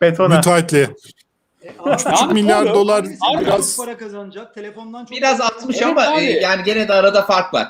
[0.00, 0.36] betona.
[0.36, 0.82] Müteahhitliğe.
[1.62, 2.74] E, abi, 3,5 Abi milyar doğru.
[2.74, 4.54] dolar daha biraz çok para kazanacak?
[4.54, 6.20] Telefondan çok Biraz atmış Evet ama abi.
[6.24, 7.68] e, yani gene de arada fark var.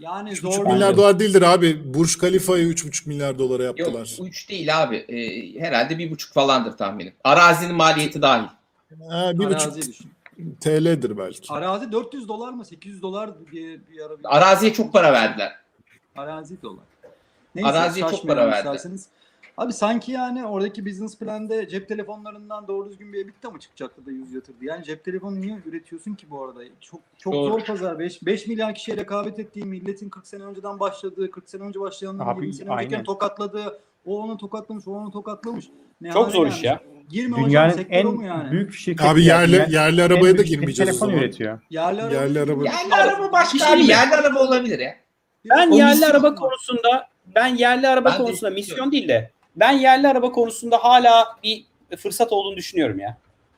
[0.00, 0.66] Yani 3,5 zor.
[0.66, 1.94] milyar dolar değildir abi.
[1.94, 4.16] Burj Khalifa'yı 3,5 milyar dolara Yok yaptılar.
[4.22, 4.96] 3 değil abi.
[4.96, 7.12] E, herhalde bir buçuk falandır tahminim.
[7.24, 8.44] Arazinin maliyeti dahil.
[9.10, 10.10] Ha, bir buçuk Arazi düşün.
[10.60, 11.52] TL'dir belki.
[11.52, 12.64] Arazi 400 dolar mı?
[12.64, 14.18] 800 dolar bir, bir ara.
[14.18, 15.52] bir- Araziye çok para verdiler.
[16.16, 16.84] Arazi dolar.
[17.54, 18.56] Neyse, Araziye çok para verdi.
[18.56, 19.08] isterseniz.
[19.56, 24.10] Abi sanki yani oradaki business planda cep telefonlarından doğru düzgün bir EBITDA mı çıkacaktı da
[24.10, 24.64] yüz yatırdı?
[24.64, 26.60] Yani cep telefonu niye üretiyorsun ki bu arada?
[26.80, 27.50] Çok çok Doğru.
[27.52, 27.98] zor pazar.
[27.98, 32.28] 5, 5 milyar kişiye rekabet ettiği milletin 40 sene önceden başladığı, 40 sene önce başlayanların
[32.28, 32.84] Abi, 20 sene aynen.
[32.84, 35.68] önceken tokatladığı, o onu tokatlamış, o onu tokatlamış.
[36.00, 36.56] Ne Çok zor gelmiş.
[36.56, 36.80] iş ya.
[37.10, 38.50] Girme hocam Dünyanın mu en yani?
[38.50, 39.08] büyük şirketi.
[39.08, 39.72] Abi yerli yani.
[39.74, 41.22] yerli arabaya da girmeyeceğiz o telefon zaman.
[41.22, 41.58] üretiyor.
[41.70, 42.14] Yerli araba.
[42.14, 42.64] Yerli araba.
[42.64, 43.86] Yerli araba başka şey abi.
[43.86, 44.94] Yerli araba olabilir ya.
[45.50, 48.54] Ben yerli araba konusunda ben yerli araba Ben de konusunda istiyorum.
[48.54, 51.64] misyon değil de ben yerli araba konusunda hala bir
[51.96, 53.16] fırsat olduğunu düşünüyorum ya.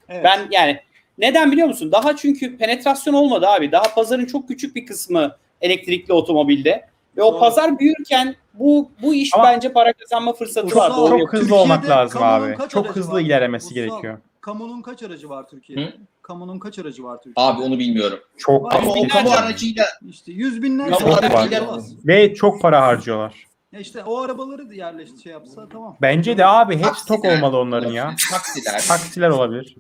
[0.09, 0.25] Evet.
[0.25, 0.81] Ben yani
[1.19, 1.93] neden biliyor musun?
[1.93, 3.73] Daha çünkü penetrasyon olmadı abi.
[3.73, 6.87] Daha pazarın çok küçük bir kısmı elektrikli otomobilde.
[7.17, 7.41] Ve o Doğru.
[7.41, 10.91] pazar büyürken bu bu iş Ama- bence para kazanma fırsatı Ulusal- var.
[10.97, 11.27] Doğru Çok yapıyorsun.
[11.33, 12.57] hızlı Türkiye'de olmak lazım abi.
[12.69, 13.21] Çok hızlı var?
[13.21, 14.19] ilerlemesi Ulusal- gerekiyor.
[14.41, 15.85] Kamunun kaç aracı var Türkiye'de?
[15.85, 15.93] Hı?
[16.23, 17.41] Kamunun kaç aracı var Türkiye'de?
[17.41, 18.19] Abi onu bilmiyorum.
[18.39, 18.83] Çok Var.
[18.83, 20.91] Binlerce- kamu aracıyla İşte yüz binler.
[20.91, 23.35] Kamu aracıyla- ve çok para harcıyorlar.
[23.77, 25.97] Ya işte o arabaları da yerleşti şey yapsa tamam.
[26.03, 28.15] Bence de abi hep Taksiler stok olmalı onların ya.
[28.33, 29.77] Taksiler, Taksiler olabilir.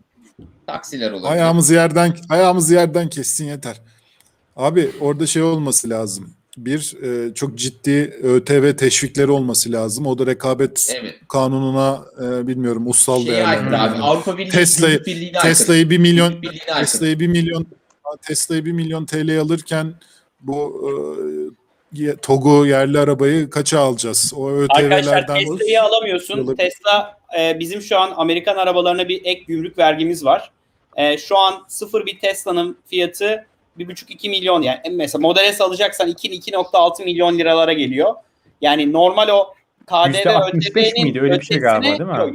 [0.66, 1.30] taksiler olabilir.
[1.32, 3.80] Ayağımızı yerden ayağımızı yerden kessin yeter.
[4.56, 6.30] Abi orada şey olması lazım.
[6.56, 10.06] Bir e, çok ciddi ÖTV teşvikleri olması lazım.
[10.06, 11.14] O da rekabet Evet.
[11.28, 13.72] kanununa e, bilmiyorum ussal Şeye aykırı abi.
[13.72, 14.04] değerlendirme.
[14.04, 15.52] Avrupa Birliği Tesla'yı- Gümrük Birliği'ne aykırı.
[15.52, 16.84] Tesla'yı 1 milyon Gümrük Birliği'ne aykırı.
[16.92, 17.66] Tesla'yı 1 milyon
[18.22, 19.94] Tesla'yı 1 milyon TL alırken
[20.40, 20.92] bu e,
[22.22, 24.32] TOG'u yerli arabayı kaça alacağız?
[24.36, 26.38] O Arkadaşlar Tesla'yı alamıyorsun.
[26.38, 26.56] Olabilir.
[26.56, 30.50] Tesla e, bizim şu an Amerikan arabalarına bir ek gümrük vergimiz var.
[30.96, 33.46] E, şu an sıfır bir Tesla'nın fiyatı
[33.78, 38.14] 1,5-2 milyon yani mesela Model S alacaksan 2-2.6 milyon liralara geliyor.
[38.60, 39.54] Yani normal o
[39.86, 41.20] KDV %65 ÖTV'nin miydi?
[41.20, 42.16] Öyle bir şey galiba, değil mi?
[42.18, 42.34] yok,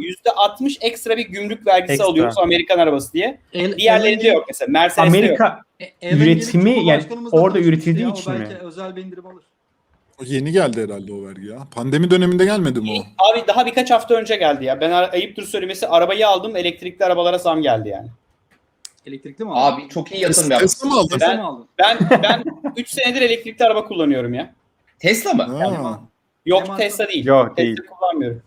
[0.59, 2.07] %60 ekstra bir gümrük vergisi Ekstra.
[2.07, 3.37] alıyoruz Amerikan arabası diye.
[3.53, 4.71] El- Diğerlerinde yok mesela.
[4.71, 5.09] Mercedes'te yok.
[5.15, 5.61] Amerika
[6.01, 8.47] Ellen üretimi, Gelip yani orada üretildiği için mi?
[8.61, 9.43] özel bir indirim alır.
[10.21, 11.57] O yeni geldi herhalde o vergi ya.
[11.75, 13.23] Pandemi döneminde gelmedi mi o?
[13.31, 14.81] Abi daha birkaç hafta önce geldi ya.
[14.81, 18.07] Ben ayıptır söylemesi arabayı aldım elektrikli arabalara zam geldi yani.
[19.05, 19.81] Elektrikli mi aldın?
[19.81, 20.67] Abi çok iyi yatırım yaptın.
[20.67, 21.17] Tesla mı aldın?
[21.21, 21.67] Ben- aldın?
[21.77, 22.43] Ben ben
[22.77, 24.53] 3 senedir elektrikli araba kullanıyorum ya.
[24.99, 25.43] Tesla mı?
[25.43, 25.99] Ha.
[26.45, 26.77] Yok?
[26.77, 27.25] Tesla değil.
[27.25, 27.77] Yok Tesla değil.
[27.99, 28.41] kullanmıyorum.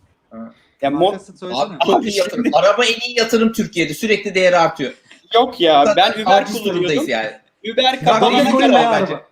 [0.82, 1.64] Ya mo- Markasını söylesene.
[1.64, 2.44] Abi çok Abi iyi yatırım.
[2.52, 3.94] Araba en iyi yatırım Türkiye'de.
[3.94, 4.92] Sürekli değeri artıyor.
[5.34, 6.64] yok ya ben Uber Aciz kullanıyordum.
[6.82, 7.30] durumdayız yani.
[7.72, 9.22] Uber Bak, kapanana Bitcoin kadar veya araba.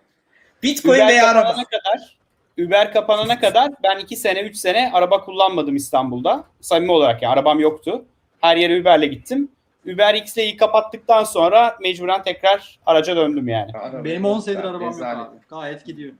[0.63, 1.43] Bitcoin Uber veya araba.
[1.43, 2.17] kapanana kadar
[2.59, 6.45] Uber kapanana kadar ben 2 sene 3 sene araba kullanmadım İstanbul'da.
[6.61, 8.05] Samimi olarak yani arabam yoktu.
[8.41, 9.49] Her yere Uber'le gittim.
[9.87, 13.73] Uber X'leyi kapattıktan sonra mecburen tekrar araca döndüm yani.
[14.05, 15.39] Benim 10 senedir arabam yok abi.
[15.51, 16.13] Gayet gidiyor.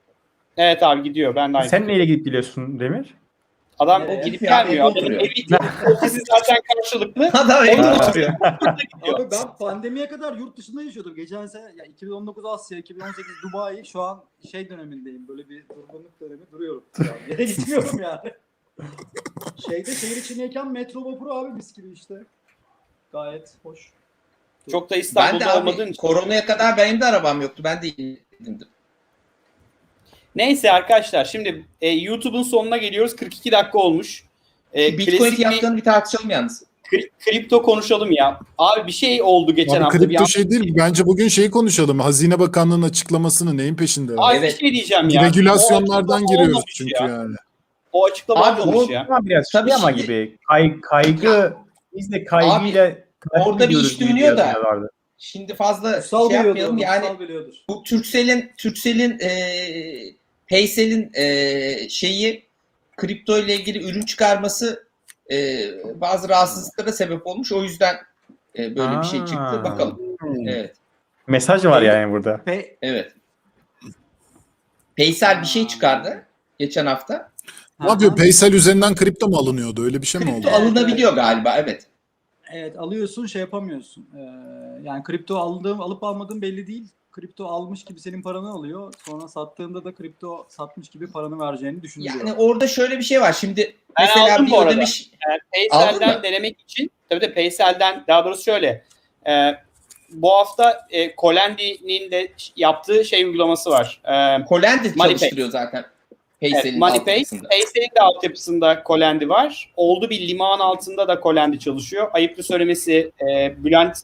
[0.57, 1.69] Evet abi gidiyor ben de aynı.
[1.69, 3.15] Sen neyle gidip geliyorsun Demir?
[3.79, 4.23] Adam Nereye?
[4.23, 4.93] gidip gelmiyor.
[4.93, 5.35] Adamın evi
[6.29, 7.31] zaten karşılıklı.
[7.33, 8.33] Adam evde Onu- oturuyor.
[9.03, 11.15] Abi ben pandemiye kadar yurt dışında yaşıyordum.
[11.15, 13.85] Geçen sene ya 2019 Asya, 2018 Dubai.
[13.85, 15.29] Şu an şey dönemindeyim.
[15.29, 16.85] Böyle bir durgunluk dönemi duruyorum.
[17.31, 18.33] Yere gitmiyorum yani.
[19.67, 22.15] Şeyde şehir içindeyken metro vapuru abi mis gibi işte.
[23.13, 23.93] Gayet hoş.
[24.71, 26.01] Çok da Ben de İstanbul'da olmadığın abi için.
[26.01, 27.63] koronaya kadar benim de arabam yoktu.
[27.65, 28.69] Ben de indim.
[30.37, 33.17] Neyse arkadaşlar şimdi e, YouTube'un sonuna geliyoruz.
[33.17, 34.25] 42 dakika olmuş.
[34.77, 36.65] E, Bitcoin bir fiyatlarını bir tartışalım yalnız.
[36.93, 38.41] kri- kripto konuşalım ya.
[38.59, 40.01] Abi bir şey oldu geçen Abi hafta.
[40.01, 40.75] Bir kripto an- şey değil.
[40.77, 42.01] Bence bugün şeyi konuşalım.
[42.01, 44.13] Hazine Bakanlığı'nın açıklamasını neyin peşinde?
[44.17, 44.55] Abi Evet.
[44.55, 45.25] bir şey diyeceğim ya.
[45.25, 47.09] Regülasyonlardan giriyoruz çünkü ya.
[47.09, 47.35] yani.
[47.93, 49.07] O açıklama Abi olmamış o- ya.
[49.23, 51.53] Biraz Tabii şey ama gibi kay, kaygı
[51.97, 52.91] biz de kaygıyla
[53.31, 54.47] takip orada bir iş dönüyor da.
[54.47, 54.91] yazıyorlardı.
[55.19, 56.79] Şimdi fazla Kutsal şey yapmayalım.
[56.79, 57.07] Yani
[57.69, 60.15] bu Turkcell'in Turkcell'in eee
[60.57, 62.47] Paysel'in eee şeyi
[62.97, 64.87] kripto ile ilgili ürün çıkarması
[65.31, 67.53] eee, bazı rahatsızlıklara sebep olmuş.
[67.53, 67.97] O yüzden
[68.55, 69.37] eee, böyle bir şey çıktı.
[69.41, 69.65] Aa.
[69.65, 70.01] Bakalım.
[70.47, 70.75] Evet.
[71.27, 72.43] Mesaj var yani burada.
[72.45, 73.13] Pe Evet.
[74.99, 76.27] Paysel bir şey çıkardı
[76.59, 77.31] geçen hafta.
[77.81, 78.17] Ne yapıyor?
[78.17, 79.85] Paysel üzerinden kripto mu alınıyordu?
[79.85, 80.43] Öyle bir şey mi oldu?
[80.43, 81.57] Kripto alınabiliyor galiba.
[81.57, 81.87] Evet.
[82.53, 84.07] Evet alıyorsun şey yapamıyorsun.
[84.17, 84.21] Ee,
[84.83, 86.87] yani kripto aldığım alıp almadığım belli değil.
[87.13, 88.95] Kripto almış gibi senin paranı alıyor.
[89.07, 92.15] Sonra sattığında da kripto satmış gibi paranı vereceğini düşünülüyor.
[92.19, 93.33] Yani orada şöyle bir şey var.
[93.33, 94.71] Şimdi Ben mesela aldım bir bu arada.
[94.71, 95.41] ödemiş Yani
[95.71, 98.85] Aldın Paysel'den denemek için tabii de Paysel'den daha doğrusu şöyle
[99.29, 99.53] e,
[100.13, 104.01] bu hafta e, Colendi'nin de yaptığı şey uygulaması var.
[104.05, 105.09] E, Colendi Moneypay.
[105.09, 105.85] çalıştırıyor zaten.
[106.43, 107.15] evet, Paysel'in MoneyPay.
[107.15, 107.49] altyapısında.
[107.49, 109.73] Paysel'in de altyapısında Colendi var.
[109.77, 112.11] Oldu bir liman altında da Colendi çalışıyor.
[112.13, 113.99] Ayıplı söylemesi e, Bülent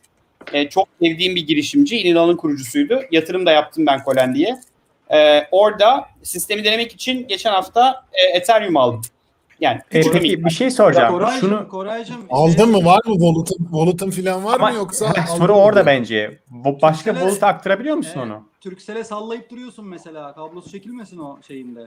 [0.53, 1.99] e, çok sevdiğim bir girişimci.
[2.01, 3.01] İnanın kurucusuydu.
[3.11, 4.61] Yatırım da yaptım ben Colendi'ye.
[5.13, 9.01] E, orada sistemi denemek için geçen hafta e, Ethereum aldım.
[9.61, 11.15] Yani E, peki bir şey soracağım.
[11.15, 12.85] Koraycığım, Şunu Koraycığım, Aldın mı?
[12.85, 13.13] Var mı?
[13.15, 15.07] Wallet'ın, wallet'ın falan var ama mı yoksa?
[15.17, 15.59] Heh, aldın soru mı?
[15.59, 16.39] orada bence.
[16.51, 18.27] Bu başka Türkcell'e- wallet'a aktarabiliyor musun Evet.
[18.27, 18.43] onu?
[18.61, 20.35] Turkcell'e sallayıp duruyorsun mesela.
[20.35, 21.81] Kablosu çekilmesin o şeyinde.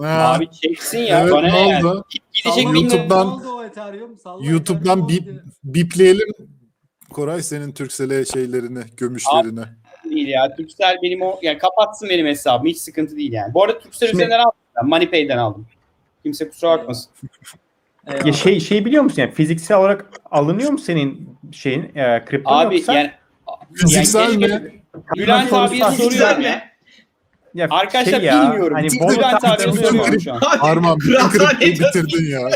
[0.00, 1.20] Ha, Abi çeksin ya.
[1.20, 1.86] evet bana ne ne yani?
[1.86, 2.04] oldu?
[2.44, 5.42] Gidecek YouTube'dan- oldu YouTube'dan bip, oldu.
[5.64, 6.28] bipleyelim
[7.12, 9.60] Koray senin Türksel'e şeylerini, gömüşlerini.
[10.04, 10.56] değil ya.
[10.56, 13.54] Turkcell benim o yani kapatsın benim hesabımı hiç sıkıntı değil yani.
[13.54, 14.52] Bu arada Turkcell Şimdi- üzerinden aldım.
[14.76, 15.66] Ben MoneyPay'den aldım.
[16.22, 17.10] Kimse kusura bakmasın.
[18.24, 22.76] Ya şey şey biliyor musun yani fiziksel olarak alınıyor mu senin şeyin e, kripto Abi
[22.76, 23.10] yoksa yani
[23.74, 24.82] Fiziksel yani mi?
[25.16, 26.44] Bülent abiye soruyorum mi?
[26.44, 26.62] ya.
[27.54, 28.74] ya Arkadaşlar şey ya, bilmiyorum.
[28.76, 30.40] Hani Bülent abiye soruyorum şu an.
[30.60, 31.60] Arman bütün diyorsun.
[31.60, 32.50] bitirdin ya.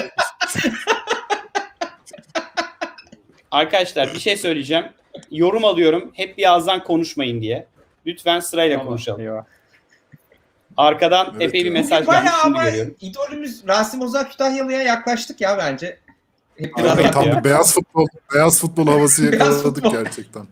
[3.56, 4.84] Arkadaşlar bir şey söyleyeceğim.
[5.30, 6.10] Yorum alıyorum.
[6.14, 7.66] Hep bir ağızdan konuşmayın diye.
[8.06, 9.20] Lütfen sırayla Tamam, konuşalım.
[9.20, 9.44] eyvah.
[10.76, 12.94] Arkadan Evet epey bir mesaj gelmiş şimdi ama görüyorum.
[13.00, 15.98] idolümüz Rasim Ozan Kütahyalı'ya yaklaştık ya bence.
[16.58, 17.38] Hep biraz evet Tam ya.
[17.38, 19.92] bir beyaz futbol, beyaz futbol havası yakaladık futbol.
[19.92, 20.46] gerçekten.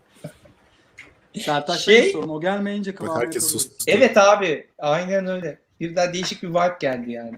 [1.39, 2.29] Sertaç Şey- sorun.
[2.29, 3.75] O gelmeyince kıvamı herkes sustu.
[3.87, 4.67] Evet abi.
[4.79, 5.59] Aynen öyle.
[5.79, 7.37] Birden değişik bir vibe geldi yani.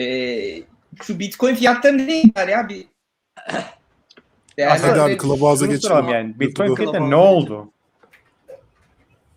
[0.00, 0.62] Ee,
[1.02, 2.68] şu Bitcoin fiyatları neydiler ya?
[2.68, 2.84] Bir
[4.58, 6.40] Hadi abi Değerli Clubhouse'a soralım yani.
[6.40, 7.70] Bitcoin fiyatı ne oldu?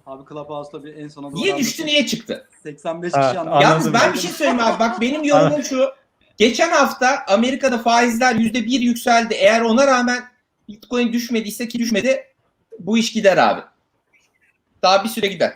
[0.05, 2.47] Abi Clubhouse'da bir en sona doğru Niye düştü niye çıktı?
[2.63, 3.61] 85 Ha, kişi anladım.
[3.61, 4.79] Yalnız ben bir şey söyleyeyim abi.
[4.79, 5.89] Bak benim yorumum şu.
[6.37, 9.33] Geçen hafta Amerika'da faizler %1 yükseldi.
[9.33, 10.23] Eğer ona rağmen
[10.67, 12.23] Bitcoin düşmediyse ki düşmedi
[12.79, 13.61] bu iş gider abi.
[14.81, 15.53] Daha bir süre gider.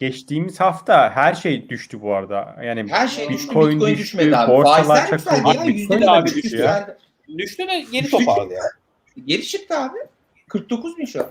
[0.00, 2.56] Geçtiğimiz hafta her şey düştü bu arada.
[2.64, 3.48] Yani Her şey düştü.
[3.48, 4.62] Bitcoin Bitcoin, düştü, düşmedi abi.
[4.62, 5.66] Faizler yükseldi ya.
[5.66, 6.42] Bitcoin %1 de düştü.
[6.42, 6.96] düştü yükseldi.
[7.36, 8.62] Düştü de geri toparladı ya.
[9.24, 9.98] Geri çıktı abi.
[10.48, 11.30] 49 bin şu an.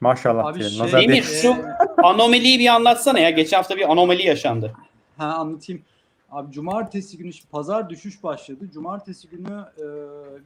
[0.00, 1.22] maşallah Abi şey- Nazar Demir, değil.
[1.42, 1.54] şu-
[2.02, 3.30] Anomaliyi bir anlatsana ya.
[3.30, 4.72] Geçen hafta bir anomali yaşandı.
[5.16, 5.82] Ha anlatayım.
[6.30, 8.70] Abi cumartesi günü, pazar düşüş başladı.
[8.74, 9.84] Cumartesi günü e,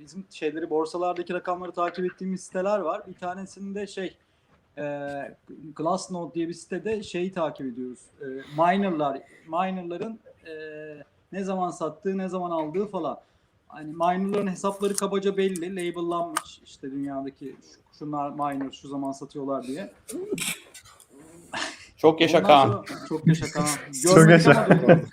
[0.00, 3.02] bizim şeyleri borsalardaki rakamları takip ettiğimiz siteler var.
[3.06, 4.16] Bir tanesinde şey
[4.78, 4.84] e,
[5.76, 7.98] Glassnode diye bir sitede şeyi takip ediyoruz.
[8.20, 8.24] E,
[8.56, 10.52] minerlar, minerların e,
[11.32, 13.18] ne zaman sattığı, ne zaman aldığı falan.
[13.68, 16.60] Hani minerların hesapları kabaca belli, labellanmış.
[16.64, 19.92] İşte dünyadaki şu- şunlar miner şu zaman satıyorlar diye.
[21.96, 22.66] Çok yaşa Ondan Kaan.
[22.88, 23.66] sonra- Çok yaşa Kaan.
[24.02, 24.66] Çok yaşa.
[24.70, 25.08] duyduk.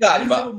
[0.00, 0.52] Galiba.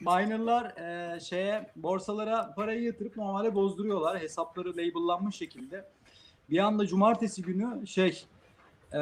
[0.00, 4.20] Minerlar e, şeye borsalara parayı yatırıp normalde bozduruyorlar.
[4.20, 5.88] Hesapları labellanmış şekilde.
[6.50, 8.24] Bir anda cumartesi günü şey
[8.92, 8.98] e,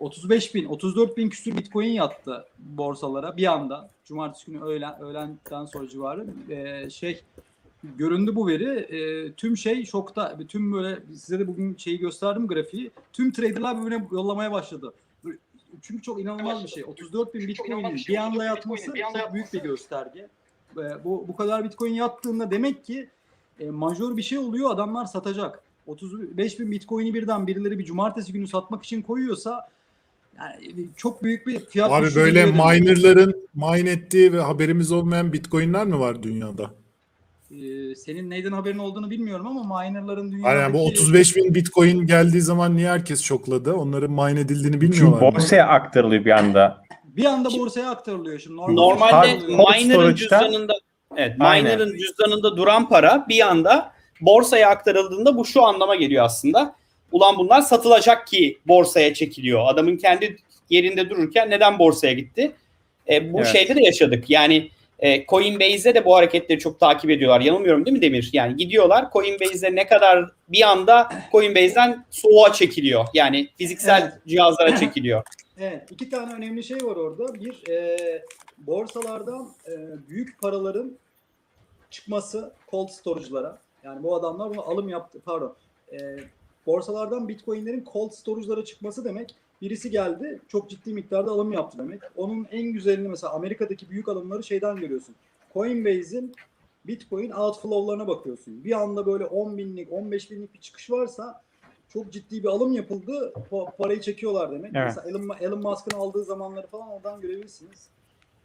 [0.00, 3.90] 35 bin, 34 bin küsür bitcoin yattı borsalara bir anda.
[4.04, 7.22] Cumartesi günü öğlen, öğlenden sonra civarı e, şey
[7.84, 8.68] göründü bu veri.
[8.68, 10.38] E, tüm şey şokta.
[10.48, 12.90] Tüm böyle size de bugün şeyi gösterdim grafiği.
[13.12, 14.92] Tüm traderlar birbirine yollamaya başladı.
[15.82, 16.84] Çünkü çok inanılmaz bir şey.
[16.84, 20.28] 34 bin bitcoin'in bir anda yatması çok büyük bir gösterge.
[20.76, 23.08] E, bu bu kadar bitcoin yattığında demek ki
[23.60, 24.70] e, majör bir şey oluyor.
[24.70, 25.62] Adamlar satacak.
[25.86, 29.68] 35 bin bitcoin'i birden birileri bir cumartesi günü satmak için koyuyorsa
[30.40, 36.00] yani çok büyük bir fiyat Abi böyle minerların mine ettiği ve haberimiz olmayan bitcoinler mi
[36.00, 36.70] var dünyada?
[37.50, 40.60] Ee, senin neyden haberin olduğunu bilmiyorum ama minerların dünyadaki...
[40.60, 43.72] Yani bu 35 bin bitcoin geldiği zaman niye herkes şokladı?
[43.72, 45.34] Onların mine edildiğini Çünkü bilmiyorlar mı?
[45.34, 46.82] borsaya aktarılıyor bir anda.
[47.04, 48.56] Bir anda borsaya aktarılıyor şimdi.
[48.56, 50.72] Normal Normalde miner'ın cüzdanında
[51.16, 51.64] evet, Aynen.
[51.64, 56.79] miner'ın cüzdanında duran para bir anda borsaya aktarıldığında bu şu anlama geliyor aslında.
[57.12, 59.60] Ulan bunlar satılacak ki borsaya çekiliyor.
[59.66, 60.36] Adamın kendi
[60.70, 62.52] yerinde dururken neden borsaya gitti?
[63.08, 63.48] E, bu Evet.
[63.48, 64.30] şeyde de yaşadık.
[64.30, 67.40] Yani e, Coinbase'de de bu hareketleri çok takip ediyorlar.
[67.40, 68.30] Yanılmıyorum değil mi Demir?
[68.32, 73.04] Yani gidiyorlar Coinbase'de ne kadar bir anda Coinbase'den soğuğa çekiliyor.
[73.14, 74.12] Yani fiziksel Evet.
[74.26, 75.22] cihazlara çekiliyor.
[75.60, 77.34] Evet, iki tane önemli şey var orada.
[77.34, 77.96] Bir, e,
[78.58, 79.72] borsalardan e,
[80.08, 80.98] büyük paraların
[81.90, 83.58] çıkması cold storage'lara.
[83.84, 85.56] Yani bu adamlar bunu alım yaptı, pardon.
[85.92, 85.96] E,
[86.66, 89.34] borsalardan bitcoinlerin cold storage'lara çıkması demek.
[89.62, 92.00] Birisi geldi, çok ciddi miktarda alım yaptı demek.
[92.16, 95.14] Onun en güzelini mesela Amerika'daki büyük alımları şeyden görüyorsun.
[95.54, 96.34] Coinbase'in
[96.84, 98.64] Bitcoin outflow'larına bakıyorsun.
[98.64, 101.42] Bir anda böyle 10 binlik, 15 binlik bir çıkış varsa
[101.88, 103.32] çok ciddi bir alım yapıldı.
[103.50, 104.72] Pa- parayı çekiyorlar demek.
[104.74, 104.86] Evet.
[104.86, 107.88] Mesela Elon, Elon Musk'ın aldığı zamanları falan oradan görebilirsiniz.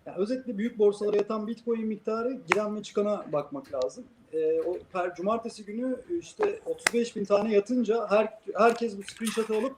[0.05, 4.03] Yani özetle büyük borsalara yatan Bitcoin miktarı giren ve çıkana bakmak lazım.
[4.35, 9.75] Ee, o per cumartesi günü işte 35 bin tane yatınca her herkes bu screenshot'ı alıp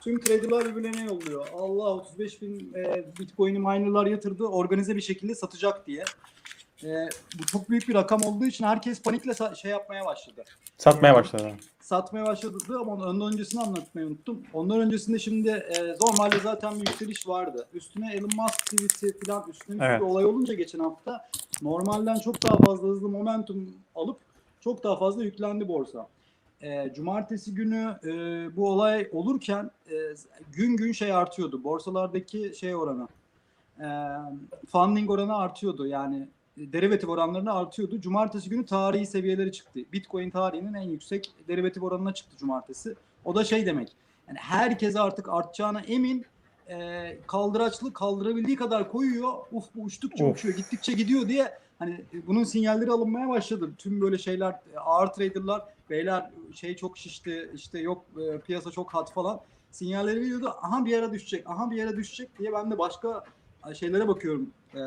[0.00, 1.46] tüm traderlar birbirlerine yolluyor.
[1.54, 6.04] Allah 35 bin e, Bitcoin'i minerlar yatırdı organize bir şekilde satacak diye.
[6.84, 7.08] Ee,
[7.38, 10.44] bu çok büyük bir rakam olduğu için herkes panikle sa- şey yapmaya başladı
[10.78, 11.50] Satmaya başladı.
[11.80, 14.42] satmaya başladı ama ondan öncesini anlatmayı unuttum.
[14.52, 17.66] Ondan öncesinde şimdi e, normalde zaten bir yükseliş vardı.
[17.74, 20.02] Üstüne Elon Musk tweet'i falan üstüne bir Evet.
[20.02, 21.28] olay olunca geçen hafta
[21.62, 24.16] normalden çok daha fazla hızlı momentum alıp
[24.60, 26.06] çok daha fazla yüklendi borsa.
[26.62, 28.10] e, cumartesi günü e,
[28.56, 29.94] bu olay olurken e,
[30.52, 31.64] gün gün şey artıyordu.
[31.64, 33.08] Borsalardaki şey oranı.
[33.80, 33.86] E,
[34.72, 35.86] funding oranı artıyordu.
[35.86, 36.28] Yani
[36.72, 38.00] derivatif oranlarını artıyordu.
[38.00, 39.80] Cumartesi günü tarihi seviyeleri çıktı.
[39.92, 42.94] Bitcoin tarihinin en yüksek derivatif oranına çıktı cumartesi.
[43.24, 43.92] O da şey demek.
[44.28, 46.26] Yani herkes artık artacağına emin.
[46.68, 49.32] E, kaldıraçlı kaldırabildiği kadar koyuyor.
[49.52, 50.36] Uf bu uçtukça Of.
[50.36, 53.70] uçuyor, gittikçe gidiyor diye hani bunun sinyalleri alınmaya başladı.
[53.78, 59.12] Tüm böyle şeyler ağır traderlar beyler şey çok şişti işte yok e, piyasa çok hat
[59.12, 59.40] falan
[59.70, 60.54] sinyalleri veriyordu.
[60.62, 63.24] Aha bir yere düşecek, aha bir yere düşecek diye ben de başka
[63.74, 64.50] şeylere bakıyorum.
[64.74, 64.80] E,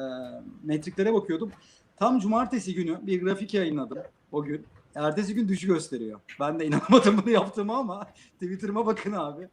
[0.63, 1.51] metriklere bakıyordum.
[1.95, 3.97] Tam cumartesi günü bir grafik yayınladım
[4.31, 4.65] o gün.
[4.95, 6.19] Ertesi gün düşü gösteriyor.
[6.39, 9.47] Ben de inanmadım bunu yaptığıma ama Twitter'ıma bakın abi.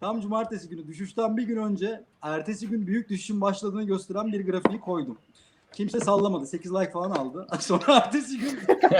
[0.00, 4.80] Tam cumartesi günü düşüşten bir gün önce ertesi gün büyük düşüşün başladığını gösteren bir grafiği
[4.80, 5.18] koydum.
[5.72, 6.46] Kimse sallamadı.
[6.46, 7.46] 8 like falan aldı.
[7.60, 8.58] Sonra ertesi gün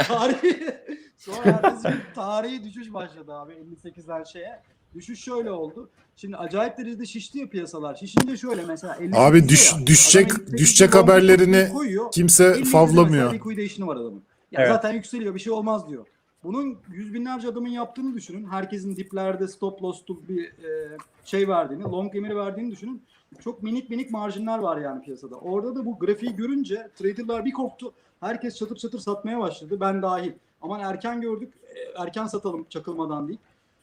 [0.09, 0.75] tarihi
[1.17, 4.63] sonra ertesi gün tarihi düşüş başladı abi 58'den şeye.
[4.97, 5.89] Düşüş şöyle oldu.
[6.17, 7.95] Şimdi acayip derecede şişti ya piyasalar.
[7.95, 12.11] Şişince şöyle mesela 58 Abi düş- ya, düşecek- adam 58'de düşecek haberlerini koyuyor.
[12.13, 13.07] Kimse 57'de favlamıyor.
[13.09, 14.23] mesela liquidation'ı var adamın.
[14.53, 14.69] Ya Evet.
[14.73, 16.07] Zaten yükseliyor bir şey olmaz diyor.
[16.45, 18.45] Bunun yüz binlerce adamın yaptığını düşünün.
[18.47, 23.03] Herkesin diplerde stop loss'lu bir e, şey verdiğini, long emiri verdiğini düşünün.
[23.45, 25.37] Çok minik minik marjinler var yani piyasada.
[25.37, 27.93] Orada da bu grafiği görünce traderlar bir korktu.
[28.21, 29.77] Herkes çatır çatır satmaya başladı.
[29.81, 30.33] Ben dahil.
[30.63, 31.53] Aman erken gördük.
[31.75, 33.39] e, Erken satalım çakılmadan değil.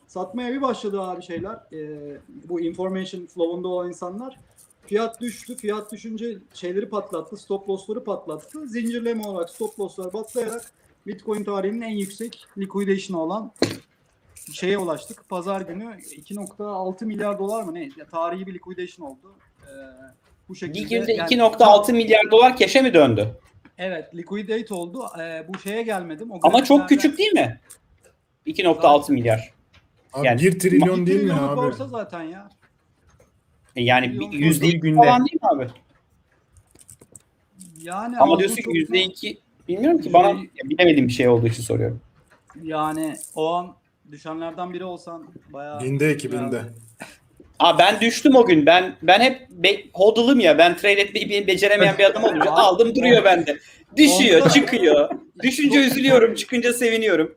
[0.08, 1.54] Satmaya bir başladı abi şeyler.
[1.74, 1.78] E,
[2.49, 4.38] bu information flow'unda olan insanlar.
[4.86, 5.56] Fiyat düştü.
[5.56, 7.38] Fiyat düşünce şeyleri patlattı.
[7.38, 8.68] Stop loss'ları patlattı.
[8.68, 10.72] Zincirleme olarak stop loss'lar patlayarak
[11.08, 13.51] Bitcoin tarihinin en yüksek liquidation olan
[14.54, 15.30] şeye ulaştık.
[15.30, 17.89] Pazar günü 2.6 milyar dolar mı ne?
[17.97, 19.36] Ya, tarihi bir liquidation oldu.
[19.64, 19.70] Ee,
[20.49, 20.86] bu şekilde.
[20.86, 23.39] Bir günde yani- 2.6 milyar dolar keşe mi döndü?
[23.78, 25.06] Evet, liquidate oldu.
[25.20, 26.32] Ee, bu şeye gelmedim.
[26.32, 27.60] O Ama çok küçük değil mi?
[28.45, 29.53] 2.6 milyar.
[30.14, 31.57] Abi Yani- 1 trilyon değil mi abi?
[31.57, 32.49] borsa zaten ya.
[33.76, 34.97] E Yani yüzde bir iki günde.
[34.97, 35.68] falan değil mi abi?
[37.82, 39.38] Yani Ama diyorsun ki yüzde iki
[39.68, 42.01] bilmiyorum ki bana bilemediğim bir şey olduğu için soruyorum.
[42.64, 43.76] Yani o an
[44.11, 46.61] düşenlerden biri olsan bayağı Binde iki binde.
[47.59, 48.66] Aa ben düştüm o gün.
[48.66, 50.57] Ben ben hep be, hodl'ım ya.
[50.57, 53.59] Ben trade etmeyi be- beceremeyen bir adam olunca aldım duruyor bende.
[53.97, 55.09] Düşüyor, çıkıyor.
[55.43, 57.36] Düşünce üzülüyorum, çıkınca seviniyorum.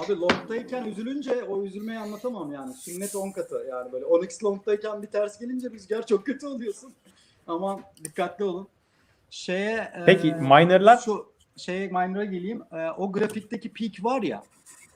[0.00, 2.74] Abi long'dayken üzülünce o üzülmeyi anlatamam yani.
[2.74, 6.92] Sünnet 10 katı yani böyle 10x long'dayken bir ters gelince rüzgar çok kötü oluyorsun.
[7.46, 8.68] Aman dikkatli olun.
[9.30, 10.96] Şeye Peki, e, minerlar?
[10.96, 11.26] şu
[11.56, 12.62] şeye miner'a geleyim.
[12.72, 14.42] E, o grafikteki peak var ya.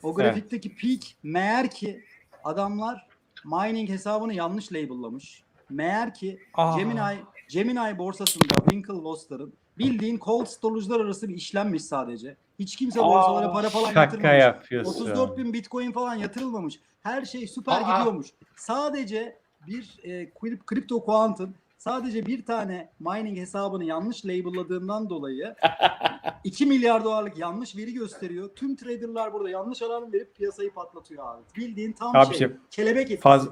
[0.03, 2.05] O grafikteki peak meğer ki
[2.45, 3.07] adamlar
[3.45, 5.43] mining hesabını yanlış label'lamış.
[5.71, 6.79] Meğer ki Aa.
[6.79, 7.01] Gemini
[7.49, 12.37] Gemini borsasında Winklevoss'ların bildiğin cold storage'lar arası bir işlenmiş sadece.
[12.59, 14.41] Hiç kimse Aa, borsalara para falan Şaka yatırmamış.
[14.43, 15.05] yapıyorsun.
[15.05, 16.81] 34 bin bitcoin falan yatırılmamış.
[17.03, 17.99] Her şey süper Aa.
[17.99, 18.27] gidiyormuş.
[18.57, 25.55] Sadece bir e, krip- kripto kuantın sadece bir tane mining hesabını yanlış label'ladığından dolayı
[26.45, 28.49] 2 milyar dolarlık yanlış veri gösteriyor.
[28.57, 31.43] Tüm traderlar burada yanlış alarm verip piyasayı patlatıyor abi.
[31.57, 32.39] Bildiğin tam Abi şey.
[32.49, 33.21] şey, kelebek etkisi.
[33.23, 33.49] faz-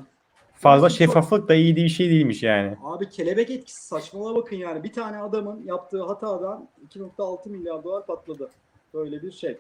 [0.55, 2.77] Fazla şeffaflık da iyi bir şey değilmiş yani.
[2.85, 4.85] Abi kelebek etkisi saçmalığa bakın yani.
[4.85, 8.51] Bir tane adamın yaptığı hatadan 2.6 milyar dolar patladı.
[8.95, 9.57] Böyle bir şey.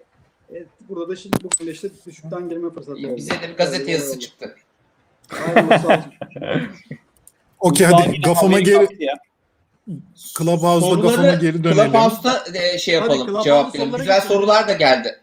[0.50, 3.16] Evet, burada da şimdi de işte düşükten girme fırsatı oldu.
[3.16, 4.20] Bize de bir gazete yazısı oldu.
[4.20, 4.56] çıktı.
[5.46, 6.12] Aynen, sağ olsun.
[7.60, 8.88] Okey hadi kafama haberi geri.
[10.38, 11.92] Clubhouse'da kafama geri dönelim.
[11.92, 13.84] Clubhouse'da e, şey yapalım, Clubhouse cevap verelim.
[13.86, 14.34] soruları Güzel geçelim.
[14.36, 15.20] sorular da geldi.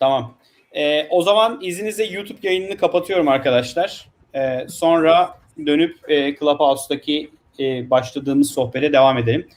[0.00, 0.34] Tamam.
[0.72, 4.08] Ee, o zaman izninizle YouTube yayınını kapatıyorum arkadaşlar.
[4.34, 7.30] Ee, sonra dönüp e, Clubhouse'daki
[7.60, 9.48] e, başladığımız sohbete devam edelim.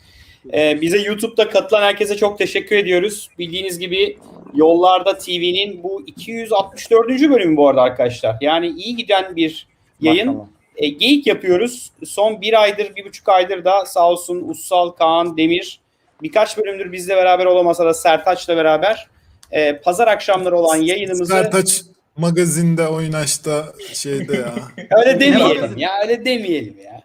[0.53, 3.29] Ee, bize YouTube'da katılan herkese çok teşekkür ediyoruz.
[3.39, 4.17] Bildiğiniz gibi
[4.53, 7.09] Yollarda TV'nin bu 264.
[7.09, 8.37] bölümü bu arada arkadaşlar.
[8.41, 9.67] Yani iyi giden bir
[10.01, 10.27] yayın.
[10.27, 10.47] Maşallah.
[10.75, 11.91] E, geyik yapıyoruz.
[12.05, 15.79] Son bir aydır, bir buçuk aydır da sağ olsun Ussal, Kaan, Demir
[16.21, 19.07] birkaç bölümdür bizle beraber olamasa da Sertaç'la beraber
[19.51, 21.81] e, pazar akşamları olan yayınımızı Sertaç
[22.17, 24.53] magazinde oynaşta şeyde ya.
[24.97, 27.01] öyle demeyelim ya öyle demeyelim ya.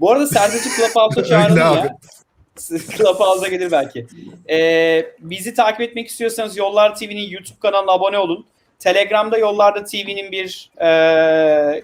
[0.00, 1.96] Bu arada Sertaç'ı Clubhouse'a çağıralım ya.
[2.96, 4.06] Clubhouse'a gelir belki.
[4.50, 8.46] Ee, bizi takip etmek istiyorsanız Yollar TV'nin YouTube kanalına abone olun.
[8.78, 11.82] Telegram'da Yollarda TV'nin bir e,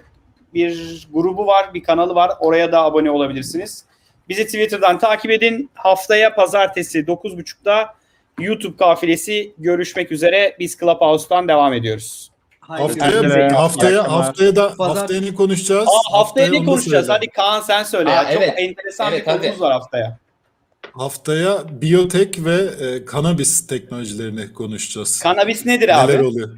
[0.53, 2.31] bir grubu var, bir kanalı var.
[2.39, 3.85] Oraya da abone olabilirsiniz.
[4.29, 5.69] Bizi Twitter'dan takip edin.
[5.73, 7.93] Haftaya pazartesi 9.30'da
[8.39, 10.55] YouTube kafilesi görüşmek üzere.
[10.59, 12.31] Biz Clubhouse'dan devam ediyoruz.
[12.59, 14.25] Haftaya haftaya akşamlar.
[14.25, 15.87] haftaya da Pazar- haftaya ne konuşacağız?
[15.87, 17.09] Aa, haftaya ne onu konuşacağız?
[17.09, 18.09] Hadi Kaan sen söyle.
[18.09, 18.33] Aa, ya.
[18.33, 18.53] Çok evet.
[18.57, 20.17] enteresan Evet, bir konumuz var haftaya.
[20.93, 25.19] Haftaya biyotek ve e, kanabis teknolojilerini konuşacağız.
[25.19, 26.11] Kanabis nedir abi?
[26.11, 26.57] Neler oluyor?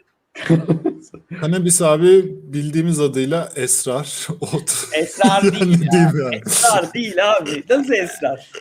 [1.41, 4.87] Cannabis abi bildiğimiz adıyla esrar, ot.
[4.93, 5.91] Esrar Yani değil ya.
[5.91, 6.41] diyeyim yani.
[6.45, 7.63] Esrar değil abi.
[7.69, 8.51] Nasıl esrar?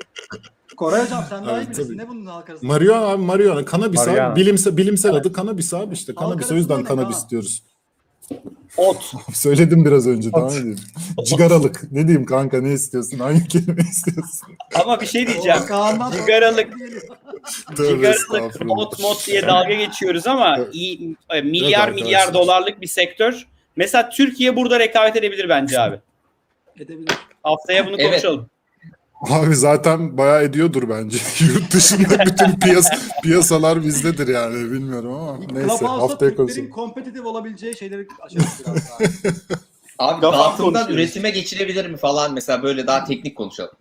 [0.77, 1.85] Koray hocam sen daha iyi Evet, bilirsin.
[1.89, 1.99] tabii.
[1.99, 2.69] Ne bunun halk arasında?
[2.73, 3.65] Marihuana abi marihuana.
[3.73, 4.33] Cannabis Marihuana.
[4.33, 4.41] abi.
[4.41, 6.13] Bilimsel, bilimsel adı cannabis abi işte.
[6.17, 7.31] Halk Cannabis o yüzden cannabis Kaan?
[7.31, 7.63] diyoruz.
[8.77, 9.13] Ot.
[9.35, 10.53] Söyledim biraz önce daha Ot.
[10.53, 10.79] ne diyeyim.
[11.25, 11.93] Cigaralık.
[11.93, 13.19] Ne diyeyim kanka ne istiyorsun?
[13.19, 14.49] Hangi kelime istiyorsun?
[14.75, 15.59] Ama bir şey diyeceğim.
[16.13, 16.73] Cigaralık.
[17.77, 23.47] Cigaralık, ot mot diye dalga geçiyoruz ama iyi, e, milyar Evet milyar dolarlık bir sektör.
[23.77, 25.97] Mesela Türkiye burada rekabet edebilir bence abi.
[26.77, 27.17] Edebilir.
[27.43, 28.11] Haftaya bunu Evet.
[28.11, 28.47] konuşalım.
[29.31, 31.19] Abi zaten bayağı ediyordur bence.
[31.45, 32.91] Yurt dışında bütün piyas
[33.23, 36.71] piyasalar bizdedir yani bilmiyorum ama neyse haftaya konuşalım.
[36.71, 38.99] kompetitif olabileceği şeyleri açalım biraz daha.
[39.99, 40.95] Abi Kafa dağıtımdan konuşuyoruz.
[40.95, 43.75] üretime geçilebilir mi falan mesela böyle daha teknik konuşalım.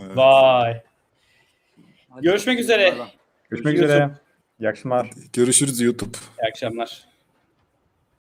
[0.00, 0.16] Evet.
[0.16, 0.82] Vay.
[2.10, 2.92] Hadi Görüşmek üzere.
[2.92, 3.08] Bay bay.
[3.50, 4.10] Görüşmek üzere.
[4.60, 5.10] İyi akşamlar.
[5.32, 6.16] Görüşürüz YouTube.
[6.42, 7.09] İyi akşamlar.